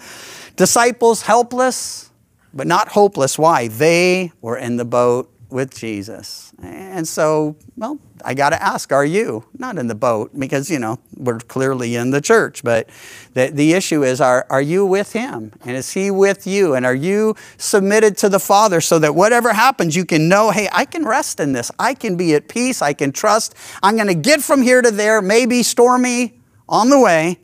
disciples 0.56 1.22
helpless, 1.22 2.10
but 2.52 2.66
not 2.66 2.88
hopeless. 2.88 3.38
Why? 3.38 3.68
They 3.68 4.32
were 4.40 4.56
in 4.56 4.76
the 4.76 4.84
boat 4.84 5.32
with 5.50 5.76
Jesus. 5.76 6.52
And 6.62 7.08
so, 7.08 7.56
well, 7.76 7.98
I 8.24 8.34
got 8.34 8.50
to 8.50 8.62
ask, 8.62 8.92
are 8.92 9.04
you? 9.04 9.44
Not 9.58 9.78
in 9.78 9.86
the 9.86 9.94
boat, 9.94 10.38
because, 10.38 10.70
you 10.70 10.78
know, 10.78 10.98
we're 11.16 11.38
clearly 11.38 11.96
in 11.96 12.10
the 12.10 12.20
church, 12.20 12.62
but 12.62 12.88
the, 13.32 13.48
the 13.48 13.72
issue 13.72 14.04
is, 14.04 14.20
are, 14.20 14.46
are 14.50 14.60
you 14.60 14.84
with 14.84 15.12
Him? 15.12 15.52
And 15.64 15.76
is 15.76 15.92
He 15.92 16.10
with 16.10 16.46
you? 16.46 16.74
And 16.74 16.84
are 16.84 16.94
you 16.94 17.34
submitted 17.56 18.16
to 18.18 18.28
the 18.28 18.38
Father 18.38 18.80
so 18.80 18.98
that 18.98 19.14
whatever 19.14 19.52
happens, 19.52 19.96
you 19.96 20.04
can 20.04 20.28
know, 20.28 20.50
hey, 20.50 20.68
I 20.70 20.84
can 20.84 21.04
rest 21.04 21.40
in 21.40 21.52
this. 21.52 21.70
I 21.78 21.94
can 21.94 22.16
be 22.16 22.34
at 22.34 22.48
peace. 22.48 22.82
I 22.82 22.92
can 22.92 23.10
trust. 23.10 23.54
I'm 23.82 23.96
going 23.96 24.08
to 24.08 24.14
get 24.14 24.42
from 24.42 24.62
here 24.62 24.82
to 24.82 24.90
there, 24.90 25.22
maybe 25.22 25.62
stormy 25.62 26.38
on 26.68 26.90
the 26.90 27.00
way, 27.00 27.40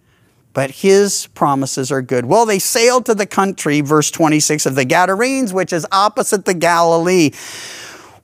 but 0.57 0.71
his 0.71 1.27
promises 1.35 1.93
are 1.93 2.01
good. 2.01 2.25
Well, 2.25 2.47
they 2.47 2.59
sailed 2.59 3.05
to 3.07 3.15
the 3.15 3.27
country, 3.27 3.83
verse 3.83 4.11
26 4.11 4.65
of 4.65 4.75
the 4.75 4.87
Gadarenes, 4.87 5.53
which 5.53 5.71
is 5.71 5.87
opposite 5.93 6.47
the 6.47 6.55
Galilee. 6.55 7.33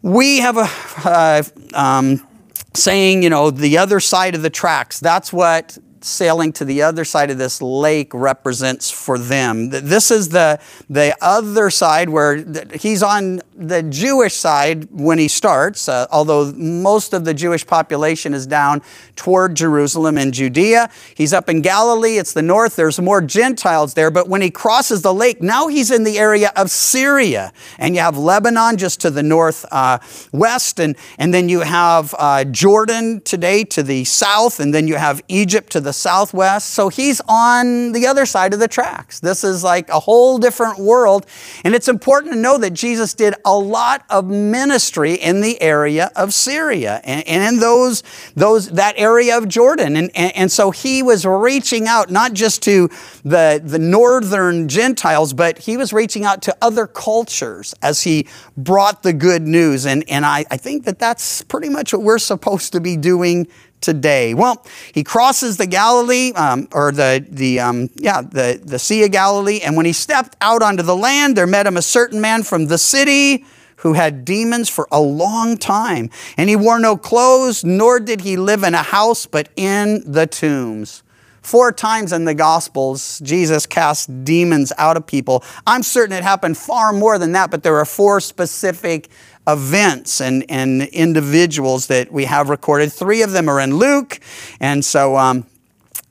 We 0.01 0.39
have 0.39 0.57
a 0.57 0.67
uh, 1.07 1.43
um, 1.75 2.27
saying, 2.73 3.23
you 3.23 3.29
know, 3.29 3.51
the 3.51 3.77
other 3.77 4.01
side 4.01 4.35
of 4.35 4.41
the 4.41 4.49
tracks. 4.49 4.99
That's 4.99 5.31
what 5.31 5.77
sailing 6.05 6.53
to 6.55 6.65
the 6.65 6.83
other 6.83 7.05
side 7.05 7.31
of 7.31 7.39
this 7.39 7.63
lake 7.63 8.13
represents 8.13 8.91
for 8.91 9.19
them. 9.19 9.71
This 9.71 10.11
is 10.11 10.29
the, 10.29 10.61
the 10.89 11.17
other 11.21 11.71
side 11.71 12.09
where 12.09 12.45
he's 12.75 13.03
on 13.03 13.41
the 13.55 13.83
Jewish 13.83 14.35
side 14.35 14.89
when 14.91 15.19
he 15.19 15.29
starts, 15.29 15.89
uh, 15.89 16.07
although 16.11 16.53
most 16.53 17.13
of 17.13 17.25
the 17.25 17.35
Jewish 17.35 17.67
population 17.67 18.35
is 18.35 18.47
down 18.47 18.83
toward 19.17 19.55
Jerusalem 19.55 20.19
and 20.19 20.35
Judea. 20.35 20.91
He's 21.15 21.33
up 21.33 21.49
in 21.49 21.63
Galilee, 21.63 22.19
it's 22.19 22.33
the 22.33 22.43
north, 22.43 22.77
there's 22.77 23.01
more 23.01 23.21
Gentiles 23.21 23.95
there, 23.95 24.11
but 24.11 24.29
when 24.29 24.43
he 24.43 24.51
crosses 24.51 25.03
the 25.03 25.15
lake, 25.15 25.41
now 25.43 25.69
he's 25.69 25.91
in 25.91 26.05
the 26.05 26.19
area 26.19 26.53
of 26.57 26.71
Syria. 26.71 27.53
And 27.79 27.95
you 27.95 28.01
have 28.01 28.17
Lebanon 28.17 28.77
just 28.77 29.01
to 29.03 29.11
the 29.11 29.23
north 29.23 29.65
uh, 29.71 29.99
west, 30.33 30.81
and, 30.81 30.97
and 31.19 31.33
then 31.33 31.49
you 31.49 31.61
have 31.61 32.15
uh, 32.19 32.45
Jordan 32.45 33.21
today 33.21 33.65
to 33.65 33.83
the 33.83 34.05
south, 34.05 34.61
and 34.61 34.75
then 34.75 34.89
you 34.89 34.97
have 34.97 35.23
Egypt 35.29 35.71
to 35.73 35.81
the 35.81 35.92
the 35.93 35.99
southwest. 35.99 36.71
So 36.71 36.89
he's 36.89 37.21
on 37.29 37.93
the 37.93 38.07
other 38.07 38.25
side 38.25 38.55
of 38.55 38.61
the 38.61 38.69
tracks. 38.69 39.21
This 39.21 39.45
is 39.45 39.63
like 39.63 39.91
a 39.91 40.01
whole 40.01 40.39
different 40.39 40.79
world. 40.79 41.27
And 41.65 41.75
it's 41.75 41.89
important 41.89 42.33
to 42.33 42.39
know 42.39 42.57
that 42.57 42.73
Jesus 42.73 43.13
did 43.13 43.35
a 43.45 43.55
lot 43.55 44.05
of 44.09 44.25
ministry 44.27 45.15
in 45.15 45.43
the 45.43 45.61
area 45.61 46.11
of 46.17 46.33
Syria 46.33 47.03
and, 47.05 47.29
and 47.29 47.55
in 47.55 47.61
those, 47.61 48.03
those, 48.35 48.71
that 48.71 48.95
area 48.97 49.37
of 49.37 49.49
Jordan. 49.49 49.97
And, 49.97 50.11
and, 50.15 50.35
and 50.35 50.51
so 50.51 50.71
he 50.71 51.03
was 51.03 51.27
reaching 51.27 51.87
out 51.87 52.11
not 52.11 52.33
just 52.33 52.63
to 52.63 52.89
the, 53.23 53.61
the 53.63 53.79
northern 53.79 54.69
Gentiles, 54.69 55.35
but 55.35 55.59
he 55.59 55.77
was 55.77 55.93
reaching 55.93 56.25
out 56.25 56.41
to 56.43 56.57
other 56.63 56.87
cultures 56.87 57.75
as 57.83 58.03
he 58.03 58.27
brought 58.57 59.03
the 59.03 59.13
good 59.13 59.43
news. 59.43 59.85
And, 59.85 60.05
and 60.09 60.25
I, 60.25 60.47
I 60.51 60.57
think 60.57 60.87
that 60.87 60.99
that's 60.99 61.43
pretty 61.43 61.69
much 61.69 61.93
what 61.93 62.03
we're 62.03 62.19
supposed 62.19 62.73
to 62.73 62.81
be 62.81 62.97
doing 62.97 63.47
today. 63.83 64.33
Well, 64.35 64.65
he 64.95 65.05
crosses 65.05 65.57
the 65.57 65.67
Galilee, 65.67 66.33
um, 66.35 66.69
or 66.73 66.93
the, 66.93 67.25
the 67.29 67.61
um, 67.61 67.91
yeah, 67.97 68.23
the, 68.23 68.61
the 68.63 68.79
Sea 68.79 69.05
of 69.05 69.13
Galilee, 69.13 69.61
and 69.61 69.77
when 69.77 69.87
he 69.87 69.93
stepped 69.93 70.37
out 70.41 70.63
onto 70.63 70.83
the 70.83 70.97
land, 70.97 71.37
there 71.37 71.47
met 71.47 71.67
him 71.67 71.77
a 71.77 71.83
certain 71.83 72.21
man 72.21 72.43
from 72.43 72.67
the 72.67 72.79
city 72.79 73.45
who 73.77 73.95
had 73.95 74.25
demons 74.25 74.69
for 74.69 74.87
a 74.93 75.01
long 75.01 75.57
time. 75.57 76.09
And 76.37 76.49
he 76.49 76.55
wore 76.55 76.79
no 76.79 76.97
clothes, 76.97 77.65
nor 77.65 77.99
did 77.99 78.21
he 78.21 78.37
live 78.37 78.63
in 78.63 78.75
a 78.75 78.83
house, 78.83 79.27
but 79.27 79.49
in 79.57 80.11
the 80.11 80.27
tombs. 80.29 81.03
Four 81.43 81.73
times 81.73 82.13
in 82.13 82.25
the 82.25 82.35
Gospels, 82.35 83.19
Jesus 83.25 83.67
cast 83.67 84.25
demons 84.25 84.73
out 84.79 84.97
of 84.97 85.05
people. 85.05 85.43
I'm 85.67 85.83
certain 85.83 86.17
it 86.17 86.23
happened 86.23 86.57
far 86.57 86.93
more 86.93 87.19
than 87.19 87.33
that, 87.33 87.51
but 87.51 87.65
there 87.65 87.77
are 87.79 87.85
four 87.85 88.21
specific 88.21 89.09
events 89.47 90.21
and, 90.21 90.45
and 90.49 90.83
individuals 90.83 91.87
that 91.89 92.13
we 92.13 92.25
have 92.27 92.49
recorded. 92.49 92.93
Three 92.93 93.23
of 93.23 93.33
them 93.33 93.49
are 93.49 93.61
in 93.61 93.77
Luke, 93.77 94.21
and 94.61 94.85
so 94.85 95.17
um, 95.17 95.47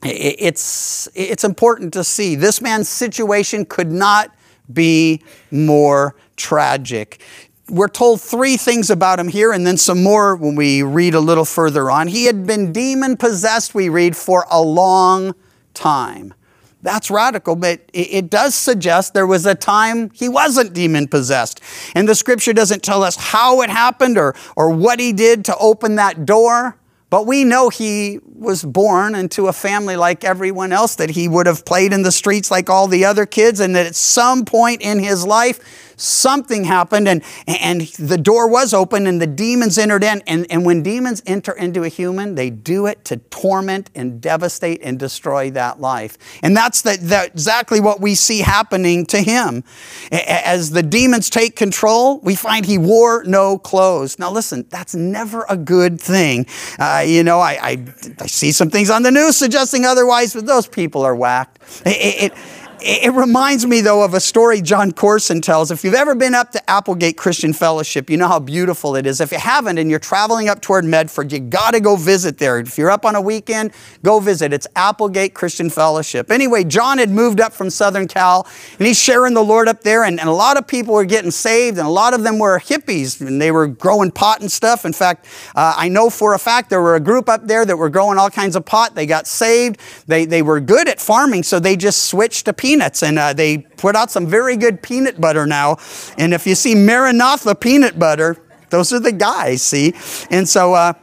it- 0.04 0.36
it's, 0.38 1.08
it's 1.14 1.44
important 1.44 1.92
to 1.94 2.04
see. 2.04 2.34
This 2.34 2.60
man's 2.60 2.88
situation 2.88 3.64
could 3.64 3.90
not 3.90 4.34
be 4.72 5.22
more 5.50 6.14
tragic. 6.36 7.20
We're 7.68 7.88
told 7.88 8.20
three 8.20 8.56
things 8.56 8.90
about 8.90 9.18
him 9.18 9.28
here, 9.28 9.52
and 9.52 9.66
then 9.66 9.76
some 9.78 10.02
more 10.02 10.36
when 10.36 10.56
we 10.56 10.82
read 10.82 11.14
a 11.14 11.20
little 11.20 11.44
further 11.44 11.90
on. 11.90 12.08
He 12.08 12.24
had 12.26 12.46
been 12.46 12.72
demon 12.72 13.16
possessed, 13.16 13.74
we 13.74 13.88
read, 13.88 14.16
for 14.16 14.44
a 14.50 14.60
long 14.60 15.34
time. 15.72 16.34
That's 16.82 17.12
radical, 17.12 17.54
but 17.54 17.80
it 17.92 18.28
does 18.28 18.56
suggest 18.56 19.14
there 19.14 19.26
was 19.26 19.46
a 19.46 19.54
time 19.54 20.10
he 20.10 20.28
wasn't 20.28 20.72
demon 20.72 21.06
possessed. 21.06 21.60
And 21.94 22.08
the 22.08 22.16
scripture 22.16 22.52
doesn't 22.52 22.82
tell 22.82 23.04
us 23.04 23.14
how 23.14 23.62
it 23.62 23.70
happened 23.70 24.18
or, 24.18 24.34
or 24.56 24.70
what 24.70 24.98
he 24.98 25.12
did 25.12 25.44
to 25.44 25.56
open 25.58 25.94
that 25.96 26.26
door. 26.26 26.76
But 27.08 27.26
we 27.26 27.44
know 27.44 27.68
he 27.68 28.18
was 28.24 28.64
born 28.64 29.14
into 29.14 29.46
a 29.46 29.52
family 29.52 29.96
like 29.96 30.24
everyone 30.24 30.72
else, 30.72 30.96
that 30.96 31.10
he 31.10 31.28
would 31.28 31.46
have 31.46 31.64
played 31.64 31.92
in 31.92 32.02
the 32.02 32.10
streets 32.10 32.50
like 32.50 32.70
all 32.70 32.88
the 32.88 33.04
other 33.04 33.26
kids, 33.26 33.60
and 33.60 33.76
that 33.76 33.86
at 33.86 33.94
some 33.94 34.44
point 34.44 34.80
in 34.80 34.98
his 34.98 35.24
life, 35.26 35.60
something 35.96 36.64
happened 36.64 37.08
and, 37.08 37.22
and 37.46 37.82
the 37.82 38.18
door 38.18 38.48
was 38.48 38.72
open 38.74 39.06
and 39.06 39.20
the 39.20 39.26
demons 39.26 39.78
entered 39.78 40.04
in. 40.04 40.22
And, 40.26 40.46
and 40.50 40.64
when 40.64 40.82
demons 40.82 41.22
enter 41.26 41.52
into 41.52 41.84
a 41.84 41.88
human, 41.88 42.34
they 42.34 42.50
do 42.50 42.86
it 42.86 43.04
to 43.06 43.16
torment 43.16 43.90
and 43.94 44.20
devastate 44.20 44.80
and 44.82 44.98
destroy 44.98 45.50
that 45.50 45.80
life. 45.80 46.18
And 46.42 46.56
that's 46.56 46.82
the, 46.82 46.96
the, 46.96 47.26
exactly 47.26 47.80
what 47.80 48.00
we 48.00 48.14
see 48.14 48.40
happening 48.40 49.06
to 49.06 49.18
him. 49.20 49.64
As 50.10 50.70
the 50.70 50.82
demons 50.82 51.30
take 51.30 51.56
control, 51.56 52.20
we 52.20 52.34
find 52.34 52.66
he 52.66 52.78
wore 52.78 53.24
no 53.24 53.58
clothes. 53.58 54.18
Now, 54.18 54.30
listen, 54.30 54.66
that's 54.70 54.94
never 54.94 55.44
a 55.48 55.56
good 55.56 56.00
thing. 56.00 56.46
Uh, 56.78 57.04
you 57.06 57.22
know, 57.22 57.40
I, 57.40 57.58
I, 57.62 57.86
I 58.20 58.26
see 58.26 58.52
some 58.52 58.70
things 58.70 58.90
on 58.90 59.02
the 59.02 59.10
news 59.10 59.36
suggesting 59.36 59.84
otherwise, 59.84 60.34
but 60.34 60.46
those 60.46 60.66
people 60.66 61.02
are 61.02 61.14
whacked. 61.14 61.58
It, 61.86 62.32
it, 62.32 62.38
it 62.84 63.12
reminds 63.12 63.66
me, 63.66 63.80
though, 63.80 64.04
of 64.04 64.14
a 64.14 64.20
story 64.20 64.60
Jon 64.60 64.92
Courson 64.92 65.40
tells. 65.40 65.70
If 65.70 65.84
you've 65.84 65.94
ever 65.94 66.14
been 66.14 66.34
up 66.34 66.50
to 66.52 66.70
Applegate 66.70 67.16
Christian 67.16 67.52
Fellowship, 67.52 68.10
you 68.10 68.16
know 68.16 68.28
how 68.28 68.40
beautiful 68.40 68.96
it 68.96 69.06
is. 69.06 69.20
If 69.20 69.30
you 69.30 69.38
haven't 69.38 69.78
and 69.78 69.88
you're 69.88 70.00
traveling 70.00 70.48
up 70.48 70.60
toward 70.60 70.84
Medford, 70.84 71.30
you 71.30 71.38
got 71.38 71.72
to 71.72 71.80
go 71.80 71.96
visit 71.96 72.38
there. 72.38 72.58
If 72.58 72.76
you're 72.78 72.90
up 72.90 73.04
on 73.04 73.14
a 73.14 73.20
weekend, 73.20 73.72
go 74.02 74.20
visit. 74.20 74.52
It's 74.52 74.66
Applegate 74.74 75.34
Christian 75.34 75.70
Fellowship. 75.70 76.30
Anyway, 76.30 76.64
Jon 76.64 76.98
had 76.98 77.10
moved 77.10 77.40
up 77.40 77.52
from 77.52 77.70
Southern 77.70 78.08
Cal, 78.08 78.46
and 78.78 78.86
he's 78.86 78.98
sharing 78.98 79.34
the 79.34 79.44
Lord 79.44 79.68
up 79.68 79.82
there, 79.82 80.04
and, 80.04 80.18
and 80.18 80.28
a 80.28 80.32
lot 80.32 80.56
of 80.56 80.66
people 80.66 80.94
were 80.94 81.04
getting 81.04 81.30
saved, 81.30 81.78
and 81.78 81.86
a 81.86 81.90
lot 81.90 82.14
of 82.14 82.22
them 82.24 82.38
were 82.38 82.58
hippies, 82.58 83.20
and 83.20 83.40
they 83.40 83.50
were 83.50 83.68
growing 83.68 84.10
pot 84.10 84.40
and 84.40 84.50
stuff. 84.50 84.84
In 84.84 84.92
fact, 84.92 85.26
uh, 85.54 85.74
I 85.76 85.88
know 85.88 86.10
for 86.10 86.34
a 86.34 86.38
fact 86.38 86.70
there 86.70 86.82
were 86.82 86.96
a 86.96 87.00
group 87.00 87.28
up 87.28 87.46
there 87.46 87.64
that 87.64 87.76
were 87.76 87.90
growing 87.90 88.18
all 88.18 88.30
kinds 88.30 88.56
of 88.56 88.64
pot. 88.64 88.94
They 88.94 89.06
got 89.06 89.26
saved. 89.26 89.78
They, 90.06 90.24
they 90.24 90.42
were 90.42 90.58
good 90.60 90.88
at 90.88 91.00
farming, 91.00 91.44
so 91.44 91.60
they 91.60 91.76
just 91.76 92.06
switched 92.06 92.46
to 92.46 92.52
peanuts, 92.52 92.71
and 92.80 93.18
uh, 93.18 93.32
they 93.32 93.58
put 93.58 93.96
out 93.96 94.10
some 94.10 94.26
very 94.26 94.56
good 94.56 94.82
peanut 94.82 95.20
butter 95.20 95.46
now. 95.46 95.76
And 96.16 96.32
if 96.32 96.46
you 96.46 96.54
see 96.54 96.74
Maranatha 96.74 97.54
peanut 97.54 97.98
butter, 97.98 98.36
those 98.70 98.92
are 98.92 99.00
the 99.00 99.12
guys, 99.12 99.62
see? 99.62 99.94
And 100.30 100.48
so, 100.48 100.74
uh, 100.74 100.94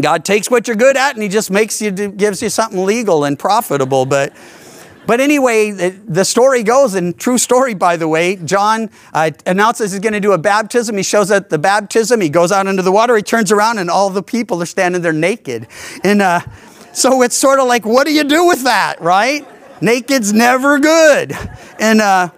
God 0.00 0.24
takes 0.24 0.50
what 0.50 0.66
you're 0.66 0.76
good 0.76 0.96
at 0.96 1.14
and 1.14 1.22
He 1.22 1.28
just 1.28 1.50
makes 1.50 1.80
you, 1.80 1.90
gives 1.90 2.42
you 2.42 2.48
something 2.48 2.84
legal 2.84 3.24
and 3.24 3.38
profitable. 3.38 4.06
But, 4.06 4.34
but 5.06 5.20
anyway, 5.20 5.70
the, 5.70 6.24
story 6.24 6.62
goes, 6.62 6.94
and 6.94 7.18
true 7.18 7.38
story, 7.38 7.74
by 7.74 7.96
the 7.96 8.08
way, 8.08 8.36
Jon 8.36 8.90
uh, 9.12 9.30
announces 9.46 9.92
he's 9.92 10.00
going 10.00 10.12
to 10.12 10.20
do 10.20 10.32
a 10.32 10.38
baptism. 10.38 10.96
He 10.96 11.02
shows 11.02 11.30
up 11.30 11.48
the 11.48 11.58
baptism. 11.58 12.20
He 12.20 12.28
goes 12.28 12.52
out 12.52 12.66
into 12.66 12.82
the 12.82 12.92
water. 12.92 13.16
He 13.16 13.22
turns 13.22 13.50
around, 13.50 13.78
and 13.78 13.90
all 13.90 14.10
the 14.10 14.22
people 14.22 14.62
are 14.62 14.66
standing 14.66 15.02
there 15.02 15.12
naked. 15.12 15.66
And 16.04 16.22
uh, 16.22 16.40
so 16.92 17.22
it's 17.22 17.36
sort 17.36 17.58
of 17.58 17.66
like, 17.66 17.84
what 17.84 18.06
do 18.06 18.12
you 18.12 18.24
do 18.24 18.46
with 18.46 18.64
that, 18.64 19.00
right? 19.00 19.46
Naked's 19.80 20.32
never 20.32 20.78
good. 20.78 21.32
And, 21.78 22.00
uh, 22.00 22.30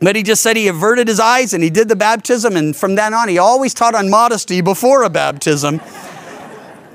but 0.00 0.16
he 0.16 0.22
just 0.22 0.42
said 0.42 0.56
he 0.56 0.68
averted 0.68 1.08
his 1.08 1.20
eyes 1.20 1.54
and 1.54 1.62
he 1.62 1.70
did 1.70 1.88
the 1.88 1.96
baptism, 1.96 2.56
and 2.56 2.74
from 2.74 2.94
then 2.94 3.14
on, 3.14 3.28
he 3.28 3.38
always 3.38 3.72
taught 3.72 3.94
on 3.94 4.10
modesty 4.10 4.60
before 4.60 5.02
a 5.02 5.10
baptism. 5.10 5.80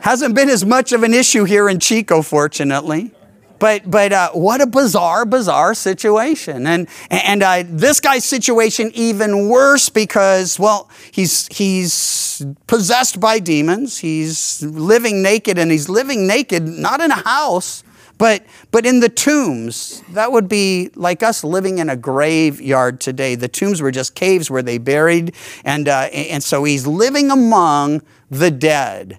Hasn't 0.02 0.36
been 0.36 0.50
as 0.50 0.66
much 0.66 0.92
of 0.92 1.04
an 1.04 1.14
issue 1.14 1.44
here 1.44 1.68
in 1.70 1.80
Chico, 1.80 2.22
fortunately. 2.22 3.12
But, 3.60 3.92
but 3.92 4.14
uh, 4.14 4.32
what 4.32 4.62
a 4.62 4.68
bizarre, 4.68 5.26
bizarre 5.26 5.74
situation. 5.74 6.66
And, 6.66 6.88
and 7.10 7.44
uh, 7.44 7.64
this 7.68 8.00
guy's 8.00 8.24
situation 8.24 8.92
even 8.94 9.50
worse 9.50 9.90
because, 9.90 10.58
well, 10.58 10.90
he's, 11.12 11.48
he's 11.48 12.46
possessed 12.68 13.20
by 13.20 13.40
demons. 13.40 13.98
He's 13.98 14.64
living 14.64 15.22
naked, 15.22 15.58
and 15.58 15.72
he's 15.72 15.90
living 15.90 16.26
naked 16.26 16.64
not 16.64 17.02
in 17.02 17.12
a 17.12 17.22
house, 17.22 17.84
but, 18.20 18.46
but 18.70 18.86
in 18.86 19.00
the 19.00 19.10
tombs. 19.10 20.04
That 20.10 20.32
would 20.32 20.48
be 20.48 20.92
like 20.94 21.24
us 21.24 21.44
living 21.44 21.80
in 21.80 21.90
a 21.90 21.96
graveyard 21.96 23.02
today. 23.02 23.34
The 23.34 23.48
tombs 23.48 23.82
were 23.82 23.90
just 23.90 24.14
caves 24.14 24.52
where 24.52 24.62
they 24.62 24.78
buried. 24.78 25.34
And, 25.66 25.88
uh, 25.88 26.10
and 26.12 26.44
so 26.44 26.66
he's 26.66 26.86
living 26.86 27.32
among 27.32 28.04
the 28.30 28.52
dead. 28.52 29.18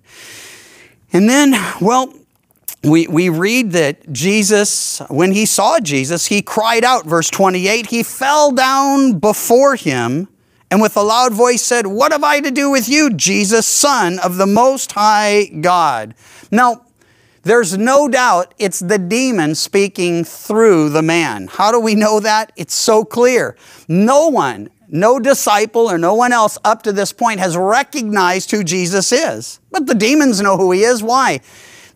And 1.12 1.28
then, 1.28 1.54
well, 1.80 2.14
we, 2.84 3.08
we 3.08 3.30
read 3.30 3.72
that 3.72 4.12
Jesus, 4.12 5.00
when 5.08 5.32
he 5.32 5.46
saw 5.46 5.80
Jesus, 5.80 6.26
he 6.26 6.42
cried 6.42 6.84
out, 6.84 7.06
verse 7.06 7.30
28, 7.30 7.86
he 7.86 8.02
fell 8.04 8.52
down 8.52 9.18
before 9.18 9.74
him 9.74 10.28
and 10.70 10.80
with 10.80 10.96
a 10.96 11.02
loud 11.02 11.32
voice 11.32 11.62
said, 11.62 11.86
What 11.86 12.12
have 12.12 12.22
I 12.22 12.40
to 12.40 12.50
do 12.50 12.70
with 12.70 12.88
you, 12.88 13.12
Jesus, 13.12 13.66
Son 13.66 14.20
of 14.20 14.36
the 14.36 14.46
Most 14.46 14.92
High 14.92 15.46
God? 15.46 16.14
Now, 16.52 16.82
there's 17.42 17.78
no 17.78 18.08
doubt 18.08 18.54
it's 18.58 18.80
the 18.80 18.98
demon 18.98 19.54
speaking 19.54 20.24
through 20.24 20.90
the 20.90 21.02
man. 21.02 21.46
How 21.46 21.72
do 21.72 21.80
we 21.80 21.94
know 21.94 22.20
that? 22.20 22.52
It's 22.56 22.74
so 22.74 23.04
clear. 23.04 23.56
No 23.88 24.28
one, 24.28 24.68
no 24.88 25.18
disciple 25.18 25.90
or 25.90 25.96
no 25.96 26.14
one 26.14 26.32
else 26.32 26.58
up 26.64 26.82
to 26.82 26.92
this 26.92 27.12
point 27.12 27.40
has 27.40 27.56
recognized 27.56 28.50
who 28.50 28.62
Jesus 28.62 29.10
is. 29.10 29.60
But 29.70 29.86
the 29.86 29.94
demons 29.94 30.40
know 30.40 30.56
who 30.58 30.70
he 30.72 30.82
is. 30.82 31.02
Why? 31.02 31.40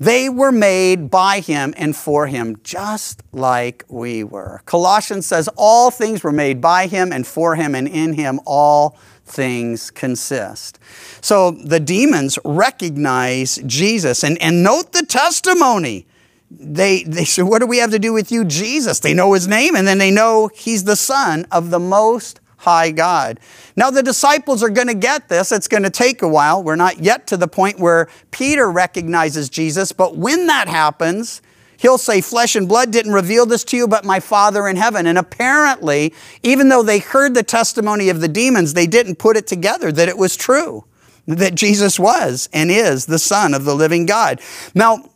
They 0.00 0.28
were 0.28 0.52
made 0.52 1.10
by 1.10 1.40
him 1.40 1.74
and 1.76 1.94
for 1.94 2.26
him, 2.26 2.58
just 2.64 3.22
like 3.32 3.84
we 3.88 4.24
were. 4.24 4.62
Colossians 4.64 5.26
says, 5.26 5.48
All 5.56 5.90
things 5.90 6.24
were 6.24 6.32
made 6.32 6.60
by 6.60 6.86
him 6.86 7.12
and 7.12 7.26
for 7.26 7.54
him, 7.54 7.74
and 7.74 7.86
in 7.86 8.14
him 8.14 8.40
all 8.44 8.98
things 9.24 9.90
consist. 9.90 10.78
So 11.20 11.50
the 11.52 11.80
demons 11.80 12.38
recognize 12.44 13.56
Jesus. 13.66 14.22
And, 14.22 14.40
and 14.40 14.62
note 14.62 14.92
the 14.92 15.04
testimony. 15.04 16.06
They, 16.50 17.02
they 17.04 17.24
say, 17.24 17.42
What 17.42 17.60
do 17.60 17.66
we 17.66 17.78
have 17.78 17.90
to 17.90 17.98
do 17.98 18.12
with 18.12 18.30
you, 18.30 18.44
Jesus? 18.44 19.00
They 19.00 19.14
know 19.14 19.32
his 19.32 19.48
name, 19.48 19.74
and 19.74 19.86
then 19.86 19.98
they 19.98 20.10
know 20.10 20.50
he's 20.54 20.84
the 20.84 20.96
Son 20.96 21.46
of 21.50 21.70
the 21.70 21.80
Most 21.80 22.40
High 22.58 22.92
God. 22.92 23.40
Now, 23.76 23.90
the 23.90 24.02
disciples 24.02 24.62
are 24.62 24.70
going 24.70 24.86
to 24.86 24.94
get 24.94 25.28
this. 25.28 25.50
It's 25.50 25.68
going 25.68 25.82
to 25.82 25.90
take 25.90 26.22
a 26.22 26.28
while. 26.28 26.62
We're 26.62 26.76
not 26.76 27.00
yet 27.00 27.26
to 27.28 27.36
the 27.36 27.48
point 27.48 27.80
where 27.80 28.08
Peter 28.30 28.70
recognizes 28.70 29.48
Jesus, 29.48 29.90
but 29.90 30.16
when 30.16 30.46
that 30.46 30.68
happens, 30.68 31.42
he'll 31.84 31.98
say, 31.98 32.22
Flesh 32.22 32.56
and 32.56 32.66
blood 32.66 32.90
didn't 32.90 33.12
reveal 33.12 33.44
this 33.44 33.62
to 33.62 33.76
you, 33.76 33.86
but 33.86 34.06
my 34.06 34.18
Father 34.18 34.66
in 34.66 34.76
heaven. 34.76 35.06
And 35.06 35.18
apparently, 35.18 36.14
even 36.42 36.70
though 36.70 36.82
they 36.82 36.98
heard 36.98 37.34
the 37.34 37.42
testimony 37.42 38.08
of 38.08 38.22
the 38.22 38.28
demons, 38.28 38.72
they 38.72 38.86
didn't 38.86 39.16
put 39.16 39.36
it 39.36 39.46
together 39.46 39.92
that 39.92 40.08
it 40.08 40.16
was 40.16 40.34
true, 40.34 40.86
that 41.26 41.54
Jesus 41.54 41.98
was 41.98 42.48
and 42.54 42.70
is 42.70 43.04
the 43.04 43.18
Son 43.18 43.52
of 43.52 43.66
the 43.66 43.74
living 43.74 44.06
God. 44.06 44.40
Now, 44.74 45.10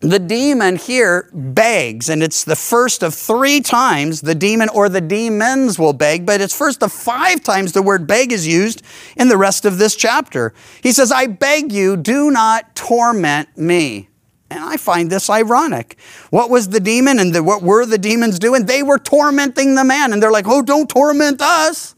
the 0.00 0.18
demon 0.18 0.76
here 0.76 1.30
begs, 1.32 2.10
and 2.10 2.22
it's 2.22 2.44
the 2.44 2.56
first 2.56 3.02
of 3.02 3.14
three 3.14 3.62
times 3.62 4.20
the 4.20 4.34
demon 4.34 4.68
or 4.68 4.90
the 4.90 5.00
demons 5.00 5.78
will 5.78 5.94
beg, 5.94 6.26
but 6.26 6.42
it's 6.42 6.56
first 6.56 6.82
of 6.82 6.92
five 6.92 7.42
times 7.42 7.72
the 7.72 7.82
word 7.82 8.06
beg 8.06 8.30
is 8.30 8.46
used 8.46 8.82
in 9.16 9.28
the 9.28 9.38
rest 9.38 9.64
of 9.64 9.78
this 9.78 9.96
chapter. 9.96 10.52
He 10.82 10.92
says, 10.92 11.10
I 11.10 11.28
beg 11.28 11.72
you, 11.72 11.96
do 11.96 12.30
not 12.30 12.74
torment 12.74 13.56
me. 13.56 14.09
And 14.50 14.64
I 14.64 14.76
find 14.76 15.10
this 15.10 15.30
ironic. 15.30 15.96
What 16.30 16.50
was 16.50 16.68
the 16.68 16.80
demon 16.80 17.20
and 17.20 17.32
the, 17.32 17.42
what 17.42 17.62
were 17.62 17.86
the 17.86 17.98
demons 17.98 18.38
doing? 18.40 18.66
They 18.66 18.82
were 18.82 18.98
tormenting 18.98 19.76
the 19.76 19.84
man, 19.84 20.12
and 20.12 20.20
they're 20.20 20.32
like, 20.32 20.48
oh, 20.48 20.60
don't 20.60 20.88
torment 20.88 21.40
us. 21.40 21.94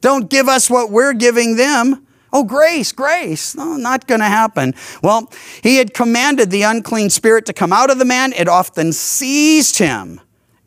Don't 0.00 0.28
give 0.28 0.48
us 0.48 0.68
what 0.68 0.90
we're 0.90 1.12
giving 1.12 1.56
them. 1.56 2.06
Oh, 2.32 2.42
grace, 2.42 2.92
grace. 2.92 3.54
No, 3.54 3.76
not 3.76 4.06
going 4.08 4.20
to 4.20 4.26
happen. 4.26 4.74
Well, 5.02 5.30
he 5.62 5.76
had 5.76 5.94
commanded 5.94 6.50
the 6.50 6.62
unclean 6.62 7.10
spirit 7.10 7.46
to 7.46 7.52
come 7.52 7.72
out 7.72 7.90
of 7.90 7.98
the 7.98 8.04
man. 8.04 8.32
It 8.32 8.48
often 8.48 8.92
seized 8.92 9.78
him. 9.78 10.20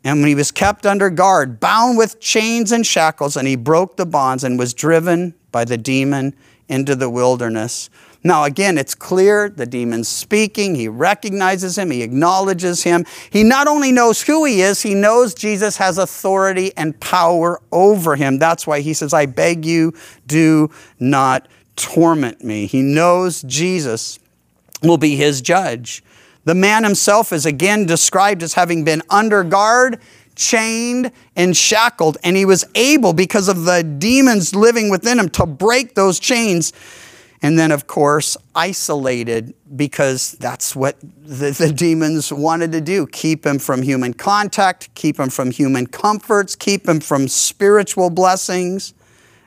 And 0.04 0.20
when 0.20 0.28
he 0.28 0.36
was 0.36 0.52
kept 0.52 0.86
under 0.86 1.10
guard, 1.10 1.58
bound 1.58 1.98
with 1.98 2.20
chains 2.20 2.70
and 2.70 2.86
shackles, 2.86 3.36
and 3.36 3.48
he 3.48 3.56
broke 3.56 3.96
the 3.96 4.06
bonds 4.06 4.44
and 4.44 4.58
was 4.58 4.72
driven 4.72 5.34
by 5.50 5.64
the 5.64 5.76
demon 5.76 6.34
into 6.68 6.94
the 6.96 7.10
wilderness. 7.10 7.90
Now, 8.24 8.42
again, 8.42 8.76
it's 8.76 8.94
clear 8.94 9.48
the 9.48 9.66
demon's 9.66 10.08
speaking. 10.08 10.74
He 10.74 10.88
recognizes 10.88 11.78
him. 11.78 11.92
He 11.92 12.02
acknowledges 12.02 12.82
him. 12.82 13.04
He 13.30 13.44
not 13.44 13.68
only 13.68 13.92
knows 13.92 14.22
who 14.22 14.44
he 14.44 14.62
is, 14.62 14.82
he 14.82 14.94
knows 14.94 15.32
Jesus 15.32 15.76
has 15.76 15.96
authority 15.96 16.72
and 16.76 16.98
power 16.98 17.60
over 17.70 18.16
him. 18.16 18.38
That's 18.38 18.66
why 18.66 18.80
he 18.80 18.94
says, 18.94 19.14
I 19.14 19.26
beg 19.26 19.64
you, 19.64 19.92
do 20.26 20.70
not 20.98 21.46
torment 21.76 22.42
me. 22.42 22.66
He 22.66 22.82
knows 22.82 23.42
Jesus 23.42 24.18
will 24.82 24.98
be 24.98 25.14
his 25.14 25.40
judge. 25.40 26.02
The 26.44 26.54
man 26.54 26.84
himself 26.84 27.32
is 27.32 27.46
again 27.46 27.86
described 27.86 28.42
as 28.42 28.54
having 28.54 28.82
been 28.82 29.02
under 29.10 29.44
guard, 29.44 30.00
chained, 30.36 31.10
and 31.34 31.56
shackled, 31.56 32.18
and 32.22 32.36
he 32.36 32.44
was 32.44 32.64
able, 32.74 33.12
because 33.12 33.48
of 33.48 33.64
the 33.64 33.82
demons 33.82 34.54
living 34.54 34.90
within 34.90 35.18
him, 35.18 35.28
to 35.30 35.46
break 35.46 35.94
those 35.94 36.20
chains. 36.20 36.72
And 37.42 37.58
then, 37.58 37.70
of 37.70 37.86
course, 37.86 38.36
isolated 38.54 39.54
because 39.76 40.32
that's 40.32 40.74
what 40.74 40.98
the, 41.00 41.50
the, 41.50 41.72
demons 41.72 42.32
wanted 42.32 42.72
to 42.72 42.80
do 42.80 43.06
keep 43.06 43.44
him 43.44 43.58
from 43.58 43.82
human 43.82 44.14
contact, 44.14 44.94
keep 44.94 45.18
him 45.18 45.28
from 45.28 45.50
human 45.50 45.86
comforts, 45.86 46.56
keep 46.56 46.88
him 46.88 47.00
from 47.00 47.28
spiritual 47.28 48.10
blessings. 48.10 48.94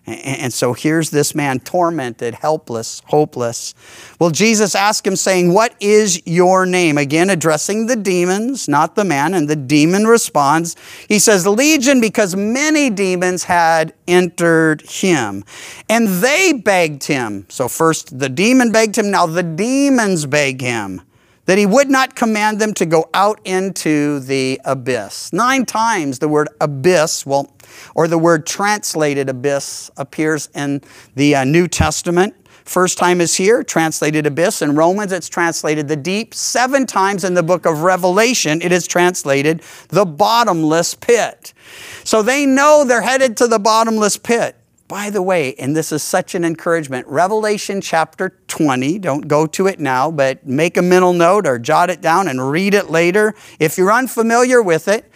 And 0.09 0.51
so 0.53 0.73
here's 0.73 1.09
this 1.09 1.35
man 1.35 1.59
tormented, 1.59 2.35
helpless, 2.35 3.01
hopeless. 3.05 3.73
Well, 4.19 4.31
Jesus 4.31 4.75
asked 4.75 5.05
him, 5.05 5.15
saying, 5.15 5.53
What 5.53 5.75
is 5.79 6.25
your 6.25 6.65
name? 6.65 6.97
Again, 6.97 7.29
addressing 7.29 7.87
the 7.87 7.95
demons, 7.95 8.67
not 8.67 8.95
the 8.95 9.05
man. 9.05 9.33
And 9.33 9.47
the 9.47 9.55
demon 9.55 10.07
responds, 10.07 10.75
He 11.07 11.19
says, 11.19 11.45
Legion, 11.45 12.01
because 12.01 12.35
many 12.35 12.89
demons 12.89 13.43
had 13.43 13.93
entered 14.07 14.81
him. 14.81 15.43
And 15.87 16.07
they 16.07 16.53
begged 16.53 17.03
him. 17.03 17.45
So 17.49 17.67
first 17.67 18.17
the 18.17 18.29
demon 18.29 18.71
begged 18.71 18.97
him, 18.97 19.11
now 19.11 19.25
the 19.25 19.43
demons 19.43 20.25
beg 20.25 20.61
him 20.61 21.01
that 21.49 21.57
he 21.57 21.65
would 21.65 21.89
not 21.89 22.15
command 22.15 22.59
them 22.59 22.75
to 22.75 22.85
go 22.85 23.09
out 23.11 23.39
into 23.43 24.19
the 24.19 24.61
abyss. 24.65 25.33
Nine 25.33 25.65
times 25.65 26.19
the 26.19 26.27
word 26.27 26.47
abyss, 26.61 27.25
well, 27.25 27.51
or 27.95 28.07
the 28.07 28.19
word 28.19 28.45
translated 28.45 29.27
abyss 29.29 29.89
appears 29.97 30.47
in 30.53 30.79
the 31.15 31.35
uh, 31.35 31.43
New 31.43 31.67
Testament. 31.67 32.35
First 32.65 32.99
time 32.99 33.19
is 33.19 33.33
here, 33.33 33.63
translated 33.63 34.27
abyss. 34.27 34.61
In 34.61 34.75
Romans, 34.75 35.11
it's 35.11 35.27
translated 35.27 35.87
the 35.87 35.95
deep. 35.95 36.35
Seven 36.35 36.85
times 36.85 37.23
in 37.23 37.33
the 37.33 37.41
book 37.41 37.65
of 37.65 37.81
Revelation, 37.81 38.61
it 38.61 38.71
is 38.71 38.85
translated 38.85 39.63
the 39.87 40.05
bottomless 40.05 40.93
pit. 40.93 41.55
So 42.03 42.21
they 42.21 42.45
know 42.45 42.85
they're 42.87 43.01
headed 43.01 43.37
to 43.37 43.47
the 43.47 43.57
bottomless 43.57 44.17
pit. 44.17 44.55
By 44.89 45.11
the 45.11 45.21
way, 45.21 45.53
and 45.59 45.75
this 45.75 45.91
is 45.91 46.01
such 46.01 46.33
an 46.33 46.43
encouragement, 46.43 47.05
Revelation 47.05 47.79
chapter 47.79 48.35
20, 48.47 48.97
don't 48.97 49.27
go 49.27 49.45
to 49.45 49.67
it 49.67 49.79
now, 49.79 50.09
but 50.09 50.47
make 50.47 50.77
a 50.77 50.81
mental 50.81 51.13
note 51.13 51.45
or 51.45 51.59
jot 51.59 51.91
it 51.91 52.01
down 52.01 52.27
and 52.27 52.49
read 52.49 52.73
it 52.73 52.89
later. 52.89 53.35
If 53.59 53.77
you're 53.77 53.91
unfamiliar 53.91 54.63
with 54.63 54.87
it, 54.87 55.11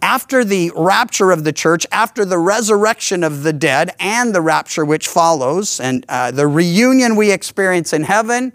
after 0.00 0.44
the 0.44 0.70
rapture 0.76 1.32
of 1.32 1.42
the 1.42 1.52
church, 1.52 1.88
after 1.90 2.24
the 2.24 2.38
resurrection 2.38 3.24
of 3.24 3.42
the 3.42 3.52
dead 3.52 3.96
and 3.98 4.32
the 4.32 4.40
rapture 4.40 4.84
which 4.84 5.08
follows, 5.08 5.80
and 5.80 6.06
uh, 6.08 6.30
the 6.30 6.46
reunion 6.46 7.16
we 7.16 7.32
experience 7.32 7.92
in 7.92 8.04
heaven, 8.04 8.52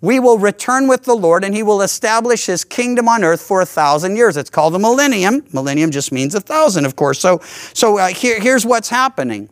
we 0.00 0.20
will 0.20 0.38
return 0.38 0.86
with 0.86 1.02
the 1.02 1.16
Lord 1.16 1.42
and 1.42 1.52
he 1.52 1.64
will 1.64 1.82
establish 1.82 2.46
his 2.46 2.64
kingdom 2.64 3.08
on 3.08 3.24
earth 3.24 3.40
for 3.40 3.60
a 3.60 3.66
thousand 3.66 4.14
years. 4.14 4.36
It's 4.36 4.50
called 4.50 4.74
the 4.74 4.78
millennium. 4.78 5.42
Millennium 5.52 5.90
just 5.90 6.12
means 6.12 6.36
a 6.36 6.40
thousand, 6.40 6.84
of 6.84 6.94
course. 6.94 7.18
So, 7.18 7.40
so 7.74 7.98
uh, 7.98 8.06
here, 8.06 8.38
here's 8.38 8.64
what's 8.64 8.88
happening. 8.88 9.48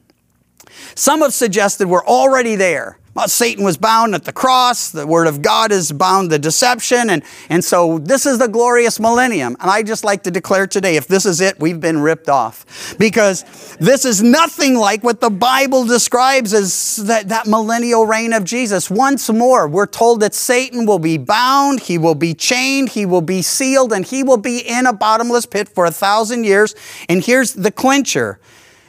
Some 0.94 1.20
have 1.22 1.32
suggested 1.32 1.88
we're 1.88 2.04
already 2.04 2.56
there. 2.56 2.98
Satan 3.26 3.64
was 3.64 3.76
bound 3.76 4.14
at 4.14 4.24
the 4.24 4.32
cross. 4.32 4.90
The 4.90 5.06
Word 5.06 5.26
of 5.28 5.40
God 5.40 5.70
is 5.70 5.92
bound 5.92 6.30
the 6.30 6.38
deception. 6.38 7.10
And, 7.10 7.22
and 7.48 7.64
so 7.64 7.98
this 7.98 8.26
is 8.26 8.38
the 8.38 8.48
glorious 8.48 8.98
millennium. 8.98 9.56
And 9.60 9.70
I 9.70 9.82
just 9.82 10.04
like 10.04 10.24
to 10.24 10.30
declare 10.30 10.66
today 10.66 10.96
if 10.96 11.06
this 11.06 11.24
is 11.24 11.40
it, 11.40 11.60
we've 11.60 11.80
been 11.80 12.00
ripped 12.00 12.28
off. 12.28 12.96
Because 12.98 13.44
this 13.78 14.04
is 14.04 14.22
nothing 14.22 14.74
like 14.74 15.04
what 15.04 15.20
the 15.20 15.30
Bible 15.30 15.84
describes 15.84 16.52
as 16.52 16.96
that, 17.06 17.28
that 17.28 17.46
millennial 17.46 18.04
reign 18.04 18.32
of 18.32 18.44
Jesus. 18.44 18.90
Once 18.90 19.30
more, 19.30 19.68
we're 19.68 19.86
told 19.86 20.20
that 20.20 20.34
Satan 20.34 20.84
will 20.84 20.98
be 20.98 21.16
bound, 21.16 21.80
he 21.80 21.98
will 21.98 22.16
be 22.16 22.34
chained, 22.34 22.90
he 22.90 23.06
will 23.06 23.22
be 23.22 23.42
sealed, 23.42 23.92
and 23.92 24.04
he 24.04 24.24
will 24.24 24.36
be 24.36 24.58
in 24.58 24.86
a 24.86 24.92
bottomless 24.92 25.46
pit 25.46 25.68
for 25.68 25.86
a 25.86 25.90
thousand 25.90 26.44
years. 26.44 26.74
And 27.08 27.24
here's 27.24 27.52
the 27.54 27.70
clincher. 27.70 28.40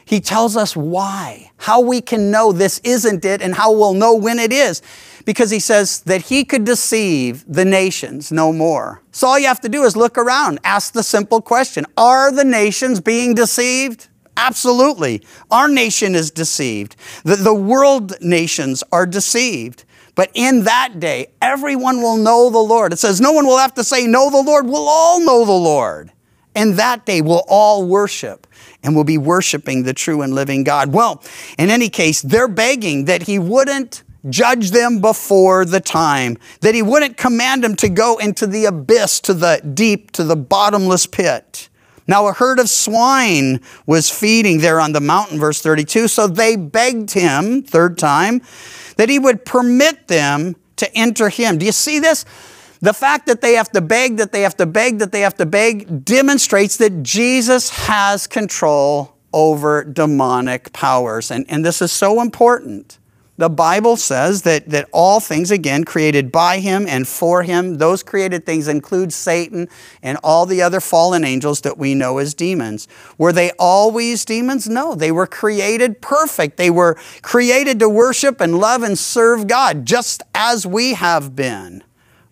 He 0.06 0.22
tells 0.22 0.56
us 0.56 0.76
why, 0.76 1.52
how 1.58 1.82
we 1.82 2.00
can 2.00 2.30
know 2.30 2.52
this 2.52 2.80
isn't 2.84 3.26
it, 3.26 3.42
and 3.42 3.56
how 3.56 3.72
we'll 3.72 3.96
know 3.96 4.14
when 4.14 4.38
it 4.38 4.54
is. 4.54 4.84
Because 5.26 5.50
he 5.50 5.60
says 5.60 6.02
that 6.02 6.22
he 6.22 6.46
could 6.46 6.64
deceive 6.64 7.44
the 7.48 7.66
nations 7.66 8.32
no 8.32 8.54
more. 8.54 9.02
So 9.12 9.28
all 9.28 9.40
you 9.40 9.48
have 9.48 9.62
to 9.62 9.70
do 9.70 9.84
is 9.84 9.98
look 9.98 10.20
around, 10.20 10.60
ask 10.64 10.94
the 10.94 11.02
simple 11.02 11.42
question 11.42 11.86
Are 11.98 12.32
the 12.32 12.44
nations 12.44 13.02
being 13.02 13.34
deceived? 13.34 14.08
Absolutely. 14.38 15.24
Our 15.50 15.68
nation 15.68 16.14
is 16.14 16.30
deceived. 16.30 16.96
The, 17.24 17.38
the 17.38 17.54
world 17.54 18.14
nations 18.22 18.84
are 18.92 19.08
deceived. 19.08 19.86
But 20.14 20.30
in 20.34 20.64
that 20.66 21.00
day, 21.00 21.28
everyone 21.42 22.02
will 22.02 22.18
know 22.18 22.50
the 22.50 22.60
Lord. 22.60 22.94
It 22.94 23.00
says, 23.00 23.20
No 23.20 23.32
one 23.32 23.48
will 23.48 23.58
have 23.58 23.74
to 23.76 23.84
say, 23.84 24.06
Know 24.06 24.30
the 24.30 24.42
Lord. 24.42 24.68
We'll 24.68 24.88
all 24.88 25.20
know 25.20 25.46
the 25.46 25.52
Lord. 25.52 26.12
And 26.54 26.76
that 26.76 27.06
day, 27.06 27.22
we'll 27.22 27.44
all 27.50 27.86
worship 27.86 28.48
and 28.86 28.96
will 28.96 29.04
be 29.04 29.18
worshiping 29.18 29.84
the 29.84 29.94
true 29.94 30.22
and 30.22 30.34
living 30.34 30.64
God. 30.64 30.94
Well, 30.94 31.24
in 31.58 31.70
any 31.70 31.90
case, 31.90 32.22
they're 32.22 32.48
begging 32.48 33.06
that 33.06 33.24
he 33.24 33.40
wouldn't 33.40 34.04
judge 34.30 34.72
them 34.72 35.02
before 35.02 35.66
the 35.66 35.80
time, 35.80 36.38
that 36.62 36.74
he 36.76 36.82
wouldn't 36.82 37.18
command 37.18 37.64
them 37.64 37.76
to 37.76 37.90
go 37.90 38.18
into 38.18 38.48
the 38.48 38.66
abyss, 38.66 39.20
to 39.22 39.34
the 39.34 39.62
deep, 39.74 40.12
to 40.12 40.24
the 40.24 40.36
bottomless 40.36 41.06
pit. 41.06 41.70
Now, 42.08 42.28
a 42.28 42.34
herd 42.34 42.60
of 42.60 42.70
swine 42.70 43.62
was 43.88 44.12
feeding 44.12 44.60
there 44.60 44.80
on 44.80 44.94
the 44.94 45.02
mountain, 45.02 45.40
verse 45.40 45.62
32. 45.62 46.08
So 46.08 46.28
they 46.28 46.56
begged 46.56 47.12
him, 47.12 47.64
third 47.64 47.98
time, 47.98 48.42
that 48.98 49.10
he 49.10 49.18
would 49.18 49.44
permit 49.44 50.08
them 50.08 50.56
to 50.76 50.96
enter 50.96 51.30
him. 51.30 51.58
Do 51.58 51.66
you 51.66 51.72
see 51.72 52.00
this? 52.00 52.26
The 52.86 52.94
fact 52.94 53.26
that 53.26 53.42
they 53.42 53.54
have 53.54 53.72
to 53.72 53.82
beg, 53.82 54.18
that 54.18 54.32
they 54.32 54.44
have 54.44 54.58
to 54.58 54.68
beg, 54.68 55.00
that 55.00 55.12
they 55.12 55.22
have 55.22 55.34
to 55.38 55.46
beg 55.48 56.06
demonstrates 56.06 56.78
that 56.78 57.02
Jesus 57.02 57.72
has 57.72 58.28
control 58.28 59.16
over 59.34 59.84
demonic 59.84 60.72
powers. 60.72 61.32
And, 61.32 61.48
and 61.50 61.66
this 61.66 61.82
is 61.82 61.92
so 61.92 62.22
important. 62.22 63.00
The 63.38 63.50
Bible 63.50 63.98
says 63.98 64.44
that, 64.44 64.70
that 64.70 64.88
all 64.94 65.20
things, 65.20 65.50
again, 65.50 65.84
created 65.84 66.32
by 66.32 66.60
Him 66.60 66.86
and 66.88 67.08
for 67.08 67.42
Him, 67.42 67.80
those 67.80 68.04
created 68.04 68.46
things 68.46 68.68
include 68.68 69.12
Satan 69.12 69.68
and 70.04 70.20
all 70.24 70.46
the 70.46 70.62
other 70.62 70.80
fallen 70.80 71.24
angels 71.24 71.62
that 71.62 71.80
we 71.80 71.96
know 71.96 72.20
as 72.20 72.36
demons. 72.36 72.88
Were 73.18 73.34
they 73.34 73.50
always 73.58 74.26
demons? 74.26 74.70
No, 74.70 74.94
they 74.94 75.12
were 75.12 75.26
created 75.26 76.02
perfect. 76.02 76.58
They 76.58 76.70
were 76.70 77.00
created 77.24 77.80
to 77.80 77.90
worship 77.90 78.40
and 78.40 78.60
love 78.60 78.84
and 78.84 78.96
serve 78.96 79.48
God, 79.48 79.88
just 79.88 80.22
as 80.36 80.68
we 80.68 80.94
have 80.94 81.36
been. 81.36 81.84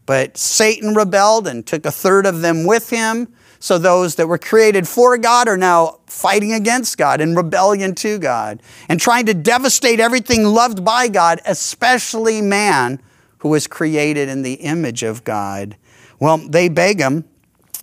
But 0.06 0.38
Satan 0.38 0.94
rebelled 0.94 1.48
and 1.48 1.66
took 1.66 1.86
a 1.86 1.92
third 1.92 2.26
of 2.26 2.42
them 2.42 2.66
with 2.66 2.90
him. 2.90 3.34
So 3.60 3.78
those 3.78 4.16
that 4.16 4.28
were 4.28 4.38
created 4.38 4.88
for 4.90 5.18
God 5.18 5.48
are 5.48 5.56
now 5.56 6.00
fighting 6.06 6.52
against 6.52 6.98
God 6.98 7.22
in 7.22 7.34
rebellion 7.34 7.96
to 7.96 8.20
God 8.20 8.62
and 8.90 9.00
trying 9.00 9.26
to 9.28 9.34
devastate 9.34 10.02
everything 10.02 10.44
loved 10.44 10.84
by 10.84 11.08
God, 11.08 11.40
especially 11.46 12.42
man 12.42 13.02
who 13.38 13.50
was 13.50 13.68
created 13.68 14.28
in 14.28 14.42
the 14.42 14.56
image 14.56 15.02
of 15.04 15.24
God. 15.24 15.78
Well, 16.20 16.38
they 16.38 16.68
beg 16.68 17.00
him 17.00 17.24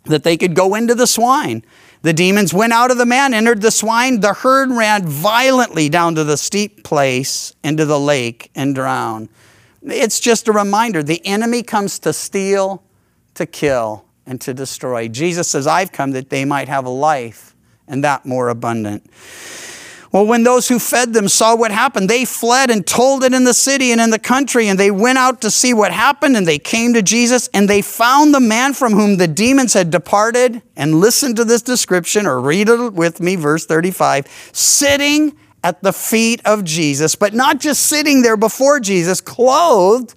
that 0.04 0.22
they 0.22 0.36
could 0.36 0.54
go 0.54 0.74
into 0.74 0.94
the 0.94 1.06
swine. 1.06 1.64
The 2.02 2.12
demons 2.12 2.54
went 2.54 2.72
out 2.72 2.90
of 2.90 2.98
the 2.98 3.06
man, 3.06 3.34
entered 3.34 3.60
the 3.60 3.70
swine. 3.70 4.20
The 4.20 4.32
herd 4.32 4.70
ran 4.70 5.06
violently 5.06 5.88
down 5.88 6.14
to 6.14 6.24
the 6.24 6.36
steep 6.38 6.82
place 6.82 7.54
into 7.62 7.84
the 7.84 8.00
lake 8.00 8.50
and 8.54 8.74
drowned. 8.74 9.28
It's 9.82 10.20
just 10.20 10.48
a 10.48 10.52
reminder 10.52 11.02
the 11.02 11.24
enemy 11.26 11.62
comes 11.62 11.98
to 12.00 12.12
steal, 12.12 12.82
to 13.34 13.46
kill 13.46 14.04
and 14.26 14.40
to 14.42 14.54
destroy. 14.54 15.08
Jesus 15.08 15.48
says, 15.48 15.66
I've 15.66 15.92
come 15.92 16.12
that 16.12 16.30
they 16.30 16.44
might 16.44 16.68
have 16.68 16.84
a 16.84 16.90
life 16.90 17.54
and 17.88 18.04
that 18.04 18.26
more 18.26 18.48
abundant. 18.48 19.10
Well, 20.12 20.26
when 20.26 20.42
those 20.42 20.66
who 20.66 20.80
fed 20.80 21.12
them 21.12 21.28
saw 21.28 21.54
what 21.54 21.70
happened, 21.70 22.10
they 22.10 22.24
fled 22.24 22.68
and 22.68 22.84
told 22.84 23.22
it 23.22 23.32
in 23.32 23.44
the 23.44 23.54
city 23.54 23.92
and 23.92 24.00
in 24.00 24.10
the 24.10 24.18
country, 24.18 24.66
and 24.66 24.78
they 24.78 24.90
went 24.90 25.18
out 25.18 25.40
to 25.42 25.52
see 25.52 25.72
what 25.72 25.92
happened, 25.92 26.36
and 26.36 26.46
they 26.46 26.58
came 26.58 26.94
to 26.94 27.02
Jesus, 27.02 27.48
and 27.54 27.70
they 27.70 27.80
found 27.80 28.34
the 28.34 28.40
man 28.40 28.74
from 28.74 28.92
whom 28.92 29.18
the 29.18 29.28
demons 29.28 29.72
had 29.72 29.90
departed. 29.90 30.62
And 30.74 30.96
listen 30.96 31.36
to 31.36 31.44
this 31.44 31.62
description, 31.62 32.26
or 32.26 32.40
read 32.40 32.68
it 32.68 32.92
with 32.92 33.20
me, 33.20 33.36
verse 33.36 33.66
35 33.66 34.26
sitting 34.52 35.36
at 35.62 35.82
the 35.82 35.92
feet 35.92 36.40
of 36.44 36.64
Jesus, 36.64 37.14
but 37.14 37.34
not 37.34 37.60
just 37.60 37.82
sitting 37.82 38.22
there 38.22 38.36
before 38.36 38.80
Jesus, 38.80 39.20
clothed 39.20 40.14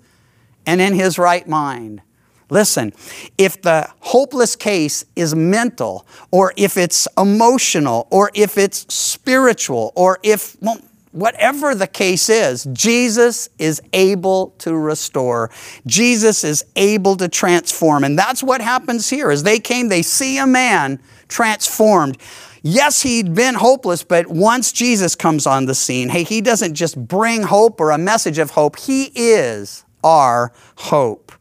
and 0.66 0.80
in 0.82 0.94
his 0.94 1.18
right 1.18 1.48
mind. 1.48 2.02
Listen, 2.50 2.94
if 3.38 3.62
the 3.62 3.90
hopeless 4.00 4.56
case 4.56 5.06
is 5.16 5.34
mental, 5.34 6.06
or 6.32 6.54
if 6.56 6.78
it's 6.78 7.08
emotional, 7.18 8.08
or 8.12 8.30
if 8.34 8.58
it's 8.58 8.94
spiritual, 8.94 9.92
or 9.96 10.20
if, 10.24 10.56
well, 10.62 10.78
whatever 11.14 11.74
the 11.74 11.88
case 11.88 12.30
is, 12.30 12.66
Jesus 12.74 13.50
is 13.58 13.82
able 13.94 14.54
to 14.60 14.76
restore. 14.76 15.50
Jesus 15.88 16.44
is 16.44 16.66
able 16.76 17.16
to 17.18 17.28
transform. 17.28 18.04
And 18.04 18.18
that's 18.18 18.44
what 18.44 18.62
happens 18.62 19.10
here. 19.10 19.32
As 19.32 19.44
they 19.44 19.60
came, 19.60 19.90
they 19.90 20.02
see 20.02 20.38
a 20.38 20.48
man 20.48 21.02
transformed. 21.28 22.18
Yes, 22.65 23.02
he'd 23.02 23.36
been 23.36 23.56
hopeless, 23.56 24.04
but 24.04 24.28
once 24.28 24.71
Jesus 24.71 25.15
comes 25.15 25.45
on 25.45 25.65
the 25.65 25.76
scene, 25.76 26.08
hey, 26.08 26.23
he 26.23 26.39
doesn't 26.39 26.76
just 26.76 26.97
bring 26.97 27.43
hope 27.43 27.82
or 27.82 27.91
a 27.91 27.97
message 27.97 28.38
of 28.38 28.52
hope, 28.52 28.80
he 28.80 29.12
is 29.13 29.84
our 30.02 30.54
hope. 30.78 31.34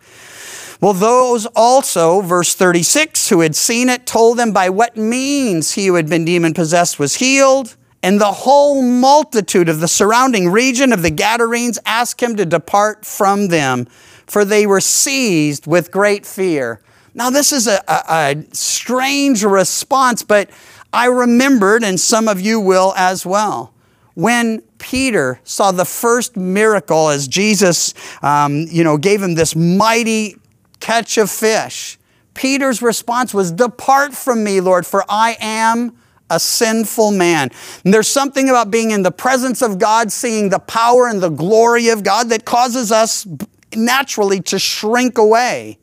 Well, 0.80 0.94
those 0.94 1.46
also, 1.54 2.22
verse 2.22 2.56
36, 2.56 3.28
who 3.28 3.38
had 3.38 3.54
seen 3.54 3.88
it 3.88 4.04
told 4.04 4.37
them 4.37 4.52
by 4.52 4.68
what 4.68 4.96
means 4.96 5.74
he 5.74 5.87
who 5.87 5.94
had 5.94 6.08
been 6.08 6.24
demon 6.24 6.54
possessed 6.54 6.98
was 6.98 7.14
healed. 7.14 7.76
And 8.02 8.20
the 8.20 8.32
whole 8.32 8.82
multitude 8.82 9.68
of 9.68 9.78
the 9.78 9.87
surrounding 9.87 10.48
region 10.48 10.92
of 10.92 11.02
the 11.02 11.11
Gadarenes 11.11 11.78
asked 11.87 12.20
him 12.20 12.35
to 12.35 12.44
depart 12.44 13.06
from 13.06 13.46
them, 13.46 13.87
for 14.26 14.44
they 14.44 14.66
were 14.66 14.80
seized 14.80 15.68
with 15.68 15.92
great 15.92 16.26
fear. 16.26 16.80
Now, 17.14 17.30
this 17.30 17.52
is 17.52 17.68
a, 17.68 17.80
a, 17.87 18.02
a 18.08 18.44
strange 18.52 19.44
response, 19.44 20.24
but 20.24 20.50
I 20.92 21.07
remembered, 21.07 21.83
and 21.83 21.98
some 21.98 22.28
of 22.28 22.40
you 22.40 22.61
will 22.61 22.92
as 22.96 23.24
well 23.24 23.72
when 24.14 24.61
Peter 24.78 25.40
saw 25.44 25.72
the 25.72 25.85
first 25.85 26.37
miracle 26.37 27.09
as 27.09 27.28
Jesus, 27.28 27.94
um, 28.22 28.66
you 28.68 28.85
know, 28.85 28.98
gave 28.98 29.22
him 29.22 29.35
this 29.35 29.57
mighty 29.57 30.37
catch 30.81 31.16
of 31.16 31.31
fish, 31.31 31.98
Peter's 32.35 32.83
response 32.83 33.33
was, 33.33 33.52
Depart 33.52 34.14
from 34.14 34.42
me, 34.42 34.61
Lord, 34.61 34.87
for 34.87 35.05
I 35.09 35.37
am 35.40 35.96
a 36.31 36.40
sinful 36.40 37.12
man. 37.12 37.50
And 37.85 37.92
there's 37.92 38.09
something 38.09 38.48
about 38.48 38.70
being 38.70 38.90
in 38.90 39.02
the 39.02 39.11
presence 39.11 39.62
of 39.62 39.78
God, 39.78 40.11
seeing 40.11 40.48
the 40.48 40.59
power 40.59 41.07
and 41.07 41.22
the 41.22 41.28
glory 41.28 41.88
of 41.88 42.02
God 42.02 42.31
that 42.31 42.44
causes 42.44 42.90
us 42.90 43.26
naturally 43.74 44.40
to 44.42 44.59
shrink 44.59 45.18
away. 45.18 45.78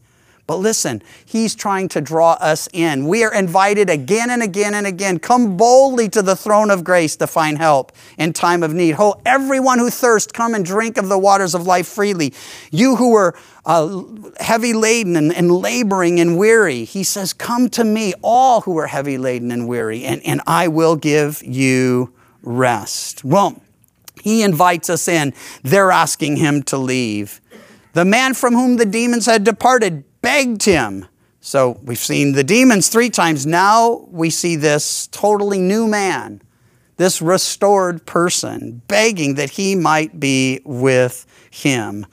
But 0.50 0.58
listen, 0.58 1.04
he's 1.24 1.54
trying 1.54 1.90
to 1.90 2.02
draw 2.02 2.32
us 2.32 2.68
in. 2.74 3.08
We 3.08 3.24
are 3.24 3.32
invited 3.32 3.88
again 3.88 4.32
and 4.32 4.42
again 4.42 4.74
and 4.74 4.88
again. 4.88 5.20
Come 5.20 5.58
boldly 5.58 6.10
to 6.10 6.24
the 6.24 6.36
throne 6.36 6.72
of 6.72 6.84
grace 6.84 7.16
to 7.18 7.28
find 7.28 7.60
help 7.60 7.92
in 8.18 8.34
time 8.34 8.64
of 8.64 8.74
need. 8.74 8.96
Oh, 8.98 9.22
everyone 9.28 9.78
who 9.78 9.92
thirsts, 9.92 10.32
come 10.32 10.56
and 10.56 10.66
drink 10.66 10.98
of 10.98 11.08
the 11.08 11.20
waters 11.20 11.54
of 11.54 11.68
life 11.68 11.88
freely. 11.88 12.34
You 12.72 12.96
who 12.96 13.14
are 13.14 13.38
uh, 13.64 14.02
heavy 14.40 14.74
laden 14.74 15.16
and, 15.16 15.32
and 15.32 15.52
laboring 15.52 16.20
and 16.20 16.36
weary, 16.36 16.84
he 16.84 17.04
says, 17.04 17.32
Come 17.32 17.70
to 17.70 17.84
me, 17.84 18.16
all 18.24 18.62
who 18.62 18.76
are 18.80 18.88
heavy 18.88 19.20
laden 19.20 19.52
and 19.52 19.68
weary, 19.68 20.04
and, 20.04 20.20
and 20.26 20.42
I 20.48 20.68
will 20.68 20.96
give 20.96 21.44
you 21.44 22.12
rest. 22.42 23.24
Well, 23.24 23.62
he 24.24 24.42
invites 24.42 24.90
us 24.90 25.08
in. 25.08 25.36
They're 25.62 25.92
asking 25.92 26.38
him 26.38 26.64
to 26.64 26.78
leave. 26.80 27.40
The 27.94 28.04
man 28.04 28.34
from 28.34 28.56
whom 28.56 28.78
the 28.78 28.86
demons 28.86 29.28
had 29.28 29.44
departed 29.44 30.06
begged 30.22 30.64
him. 30.64 31.08
So 31.42 31.80
we've 31.84 31.98
seen 31.98 32.34
the 32.34 32.44
demons 32.44 32.90
three 32.90 33.10
times. 33.10 33.46
Now 33.46 34.08
we 34.12 34.30
see 34.30 34.56
this 34.56 35.08
totally 35.08 35.60
new 35.60 35.88
man, 35.88 36.42
this 36.98 37.22
restored 37.22 38.06
person, 38.06 38.82
begging 38.88 39.36
that 39.36 39.52
he 39.52 39.76
might 39.76 40.20
be 40.20 40.62
with 40.66 41.26
him. 41.50 42.06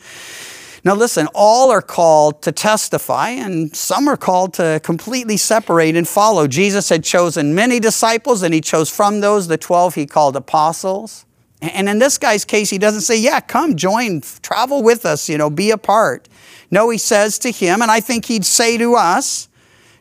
Now, 0.87 0.95
listen, 0.95 1.27
all 1.35 1.73
are 1.73 1.83
called 1.83 2.43
to 2.43 2.53
testify, 2.53 3.31
and 3.31 3.75
some 3.75 4.07
are 4.07 4.17
called 4.17 4.55
to 4.55 4.81
completely 4.85 5.37
separate 5.37 5.97
and 5.97 6.07
follow. 6.07 6.47
Jesus 6.47 6.89
had 6.89 7.03
chosen 7.03 7.57
many 7.57 7.81
disciples, 7.81 8.45
and 8.45 8.55
he 8.55 8.61
chose 8.61 8.89
from 8.89 9.19
those 9.19 9.49
the 9.49 9.59
12 9.59 9.97
he 9.97 10.07
called 10.07 10.37
apostles. 10.37 11.27
And 11.61 11.89
in 11.89 11.99
this 11.99 12.19
guy's 12.19 12.45
case, 12.45 12.71
he 12.71 12.79
doesn't 12.79 13.01
say, 13.01 13.19
Yeah, 13.19 13.41
come, 13.41 13.75
join, 13.75 14.21
travel 14.43 14.85
with 14.85 15.05
us, 15.05 15.29
you 15.29 15.37
know, 15.37 15.51
be 15.51 15.73
a 15.73 15.79
part. 15.79 16.29
No, 16.71 16.91
he 16.91 16.99
says 16.99 17.39
to 17.41 17.51
him, 17.51 17.83
and 17.83 17.91
I 17.91 18.01
think 18.01 18.27
he'd 18.27 18.45
say 18.45 18.77
to 18.79 18.95
us, 18.95 19.49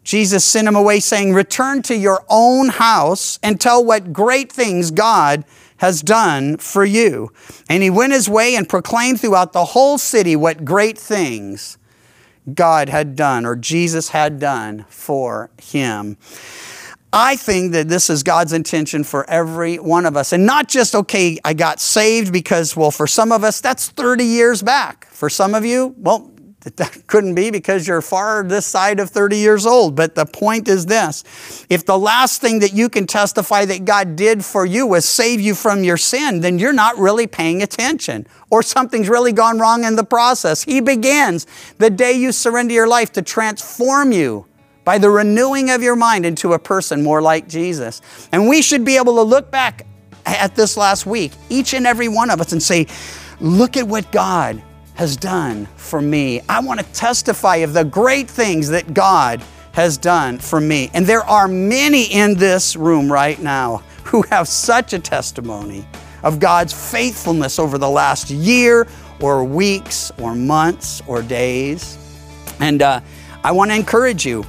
Jesus 0.04 0.46
sent 0.46 0.68
him 0.68 0.76
away 0.76 1.00
saying, 1.00 1.34
Return 1.34 1.82
to 1.84 1.96
your 1.96 2.24
own 2.30 2.70
house 2.70 3.40
and 3.42 3.60
tell 3.60 3.84
what 3.84 4.14
great 4.14 4.52
things 4.52 4.92
God 4.92 5.44
has 5.78 6.02
done 6.02 6.58
for 6.58 6.86
you. 6.86 7.32
And 7.70 7.84
he 7.84 7.90
went 7.90 8.14
his 8.14 8.30
way 8.30 8.56
and 8.56 8.70
proclaimed 8.70 9.20
throughout 9.20 9.52
the 9.52 9.66
whole 9.66 9.98
city 9.98 10.36
what 10.36 10.64
great 10.64 10.98
things 10.98 11.78
God 12.54 12.90
had 12.90 13.16
done 13.16 13.46
or 13.46 13.56
Jesus 13.56 14.10
had 14.10 14.40
done 14.40 14.86
for 14.90 15.50
him. 15.62 16.18
I 17.12 17.38
think 17.38 17.72
that 17.72 17.88
this 17.88 18.10
is 18.10 18.24
God's 18.24 18.52
intention 18.52 19.04
for 19.06 19.28
every 19.30 19.78
one 19.78 20.06
of 20.06 20.18
us. 20.18 20.34
And 20.34 20.46
not 20.46 20.68
just, 20.68 20.94
okay, 20.94 21.40
I 21.46 21.54
got 21.54 21.80
saved 21.80 22.34
because, 22.34 22.76
well, 22.76 22.92
for 22.92 23.08
some 23.08 23.32
of 23.32 23.44
us, 23.44 23.62
that's 23.62 23.88
30 23.88 24.26
years 24.26 24.62
back. 24.62 25.08
For 25.12 25.30
some 25.30 25.56
of 25.56 25.64
you, 25.66 25.96
well, 25.98 26.30
that 26.76 27.04
couldn't 27.08 27.36
be 27.36 27.52
because 27.52 27.88
you're 27.88 28.02
far 28.02 28.44
this 28.44 28.66
side 28.66 29.00
of 29.00 29.10
30 29.10 29.38
years 29.38 29.66
old. 29.66 29.96
But 29.96 30.16
the 30.16 30.26
point 30.26 30.68
is 30.68 30.86
this 30.86 31.24
if 31.70 31.86
the 31.86 31.98
last 31.98 32.42
thing 32.42 32.60
that 32.60 32.74
you 32.74 32.90
can 32.90 33.08
testify 33.08 33.66
that 33.66 33.86
God 33.86 34.16
did 34.16 34.44
for 34.44 34.66
you 34.66 34.88
was 34.88 35.06
save 35.06 35.40
you 35.40 35.56
from 35.56 35.84
your 35.84 35.98
sin, 35.98 36.42
then 36.42 36.60
you're 36.60 36.74
not 36.74 36.98
really 36.98 37.28
paying 37.28 37.62
attention 37.62 38.28
or 38.50 38.64
something's 38.64 39.10
really 39.10 39.32
gone 39.34 39.60
wrong 39.60 39.84
in 39.84 39.96
the 39.96 40.04
process. 40.04 40.64
He 40.64 40.82
begins 40.82 41.48
the 41.78 41.90
day 41.90 42.14
you 42.14 42.32
surrender 42.32 42.74
your 42.74 42.88
life 42.88 43.12
to 43.14 43.22
transform 43.22 44.12
you 44.12 44.46
by 44.84 44.98
the 45.00 45.10
renewing 45.10 45.72
of 45.72 45.82
your 45.82 45.96
mind 45.96 46.26
into 46.26 46.54
a 46.54 46.60
person 46.60 47.04
more 47.04 47.22
like 47.22 47.48
Jesus. 47.48 48.02
And 48.32 48.48
we 48.48 48.62
should 48.62 48.86
be 48.86 48.98
able 48.98 49.16
to 49.16 49.24
look 49.24 49.50
back 49.52 49.86
at 50.26 50.56
this 50.56 50.78
last 50.78 51.06
week, 51.06 51.32
each 51.50 51.74
and 51.74 51.86
every 51.86 52.08
one 52.08 52.30
of 52.30 52.40
us, 52.40 52.52
and 52.52 52.62
say, 52.62 52.88
look 53.40 53.78
at 53.78 53.88
what 53.88 54.12
God 54.12 54.62
has 54.96 55.16
done 55.16 55.68
for 55.76 56.02
me. 56.02 56.42
I 56.50 56.60
want 56.62 56.80
to 56.80 56.86
testify 56.94 57.58
of 57.58 57.74
the 57.74 57.84
great 57.84 58.30
things 58.30 58.70
that 58.70 58.94
God 58.94 59.44
has 59.74 59.98
done 59.98 60.40
for 60.40 60.60
me. 60.60 60.90
And 60.94 61.06
there 61.06 61.24
are 61.24 61.48
many 61.48 62.06
in 62.06 62.36
this 62.36 62.76
room 62.76 63.12
right 63.12 63.40
now 63.40 63.78
who 64.06 64.24
have 64.24 64.48
such 64.48 64.94
a 64.94 65.00
testimony 65.00 65.86
of 66.24 66.40
God's 66.40 66.74
faithfulness 66.74 67.60
over 67.60 67.78
the 67.78 67.90
last 67.90 68.30
year 68.30 68.88
or 69.22 69.44
weeks 69.44 70.12
or 70.20 70.34
months 70.34 71.02
or 71.08 71.22
days. 71.22 71.98
And 72.60 72.82
uh, 72.82 73.02
I 73.44 73.52
want 73.52 73.72
to 73.72 73.76
encourage 73.76 74.26
you. 74.26 74.46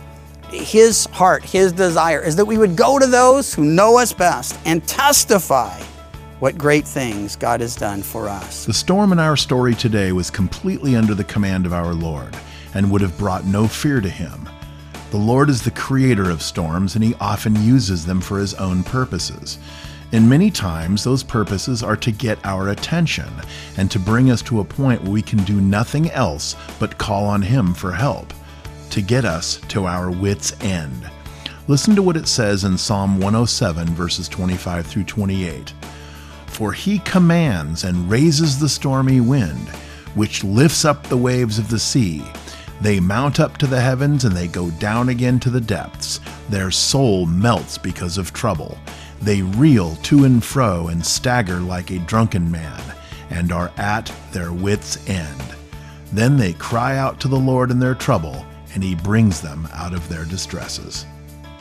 His 0.50 1.06
heart, 1.06 1.44
His 1.44 1.72
desire 1.72 2.22
is 2.22 2.37
that 2.37 2.44
we 2.44 2.56
would 2.56 2.76
go 2.76 3.00
to 3.00 3.06
those 3.06 3.52
who 3.52 3.64
know 3.64 3.98
us 3.98 4.12
best 4.12 4.59
and 4.64 4.87
testify 4.87 5.82
what 6.38 6.59
great 6.59 6.87
things 6.87 7.35
God 7.35 7.61
has 7.61 7.75
done 7.75 8.03
for 8.03 8.29
us. 8.29 8.66
The 8.66 8.75
storm 8.75 9.12
in 9.12 9.18
our 9.18 9.37
story 9.37 9.75
today 9.75 10.12
was 10.12 10.31
completely 10.31 10.94
under 10.94 11.14
the 11.14 11.25
command 11.25 11.64
of 11.64 11.72
our 11.72 11.94
Lord 11.94 12.37
and 12.75 12.90
would 12.90 13.01
have 13.01 13.16
brought 13.16 13.46
no 13.46 13.66
fear 13.66 14.03
to 14.03 14.09
him. 14.09 14.49
The 15.11 15.16
Lord 15.16 15.49
is 15.49 15.62
the 15.62 15.70
creator 15.70 16.29
of 16.29 16.42
storms, 16.42 16.94
and 16.94 17.03
he 17.03 17.14
often 17.20 17.55
uses 17.62 18.05
them 18.05 18.20
for 18.20 18.38
his 18.38 18.53
own 18.55 18.83
purposes. 18.83 19.59
And 20.12 20.29
many 20.29 20.51
times, 20.51 21.05
those 21.05 21.22
purposes 21.22 21.83
are 21.83 21.96
to 21.96 22.12
get 22.12 22.44
our 22.44 22.68
attention 22.68 23.29
and 23.77 23.90
to 23.90 23.99
bring 23.99 24.31
us 24.31 24.42
to 24.42 24.61
a 24.61 24.64
point 24.64 25.03
where 25.03 25.12
we 25.12 25.22
can 25.22 25.42
do 25.44 25.61
nothing 25.61 26.11
else 26.11 26.55
but 26.79 26.99
call 26.99 27.25
on 27.25 27.40
him 27.40 27.72
for 27.72 27.92
help, 27.92 28.33
to 28.90 29.01
get 29.01 29.25
us 29.25 29.57
to 29.68 29.87
our 29.87 30.11
wits' 30.11 30.53
end. 30.61 31.09
Listen 31.66 31.96
to 31.96 32.03
what 32.03 32.16
it 32.16 32.29
says 32.29 32.64
in 32.64 32.77
Psalm 32.77 33.18
107, 33.18 33.87
verses 33.88 34.29
25 34.29 34.87
through 34.87 35.05
28. 35.05 35.72
For 36.46 36.72
he 36.72 36.98
commands 37.00 37.85
and 37.85 38.11
raises 38.11 38.59
the 38.59 38.68
stormy 38.68 39.20
wind, 39.20 39.68
which 40.14 40.44
lifts 40.44 40.85
up 40.85 41.04
the 41.04 41.16
waves 41.16 41.59
of 41.59 41.68
the 41.68 41.78
sea. 41.78 42.24
They 42.80 43.00
mount 43.00 43.40
up 43.40 43.56
to 43.59 43.66
the 43.66 43.80
heavens 43.80 44.24
and 44.24 44.35
they 44.37 44.48
go 44.48 44.70
down 44.72 45.09
again 45.09 45.40
to 45.40 45.50
the 45.50 45.61
depths. 45.61 46.20
Their 46.48 46.70
soul 46.70 47.26
melts 47.26 47.78
because 47.78 48.18
of 48.18 48.32
trouble. 48.32 48.78
They 49.20 49.42
reel 49.42 49.96
to 49.96 50.24
and 50.24 50.44
fro 50.44 50.88
and 50.88 51.04
stagger 51.04 51.59
like 51.59 51.90
a 51.90 51.98
drunken 52.00 52.50
man, 52.50 52.82
and 53.30 53.50
are 53.50 53.72
at 53.76 54.12
their 54.32 54.52
wits' 54.52 55.09
end. 55.09 55.42
Then 56.12 56.37
they 56.37 56.52
cry 56.52 56.96
out 56.96 57.18
to 57.20 57.28
the 57.28 57.38
Lord 57.38 57.70
in 57.70 57.78
their 57.78 57.94
trouble, 57.94 58.44
and 58.74 58.85
He 58.85 58.94
brings 58.94 59.40
them 59.40 59.68
out 59.72 59.94
of 59.94 60.09
their 60.09 60.24
distresses. 60.24 61.06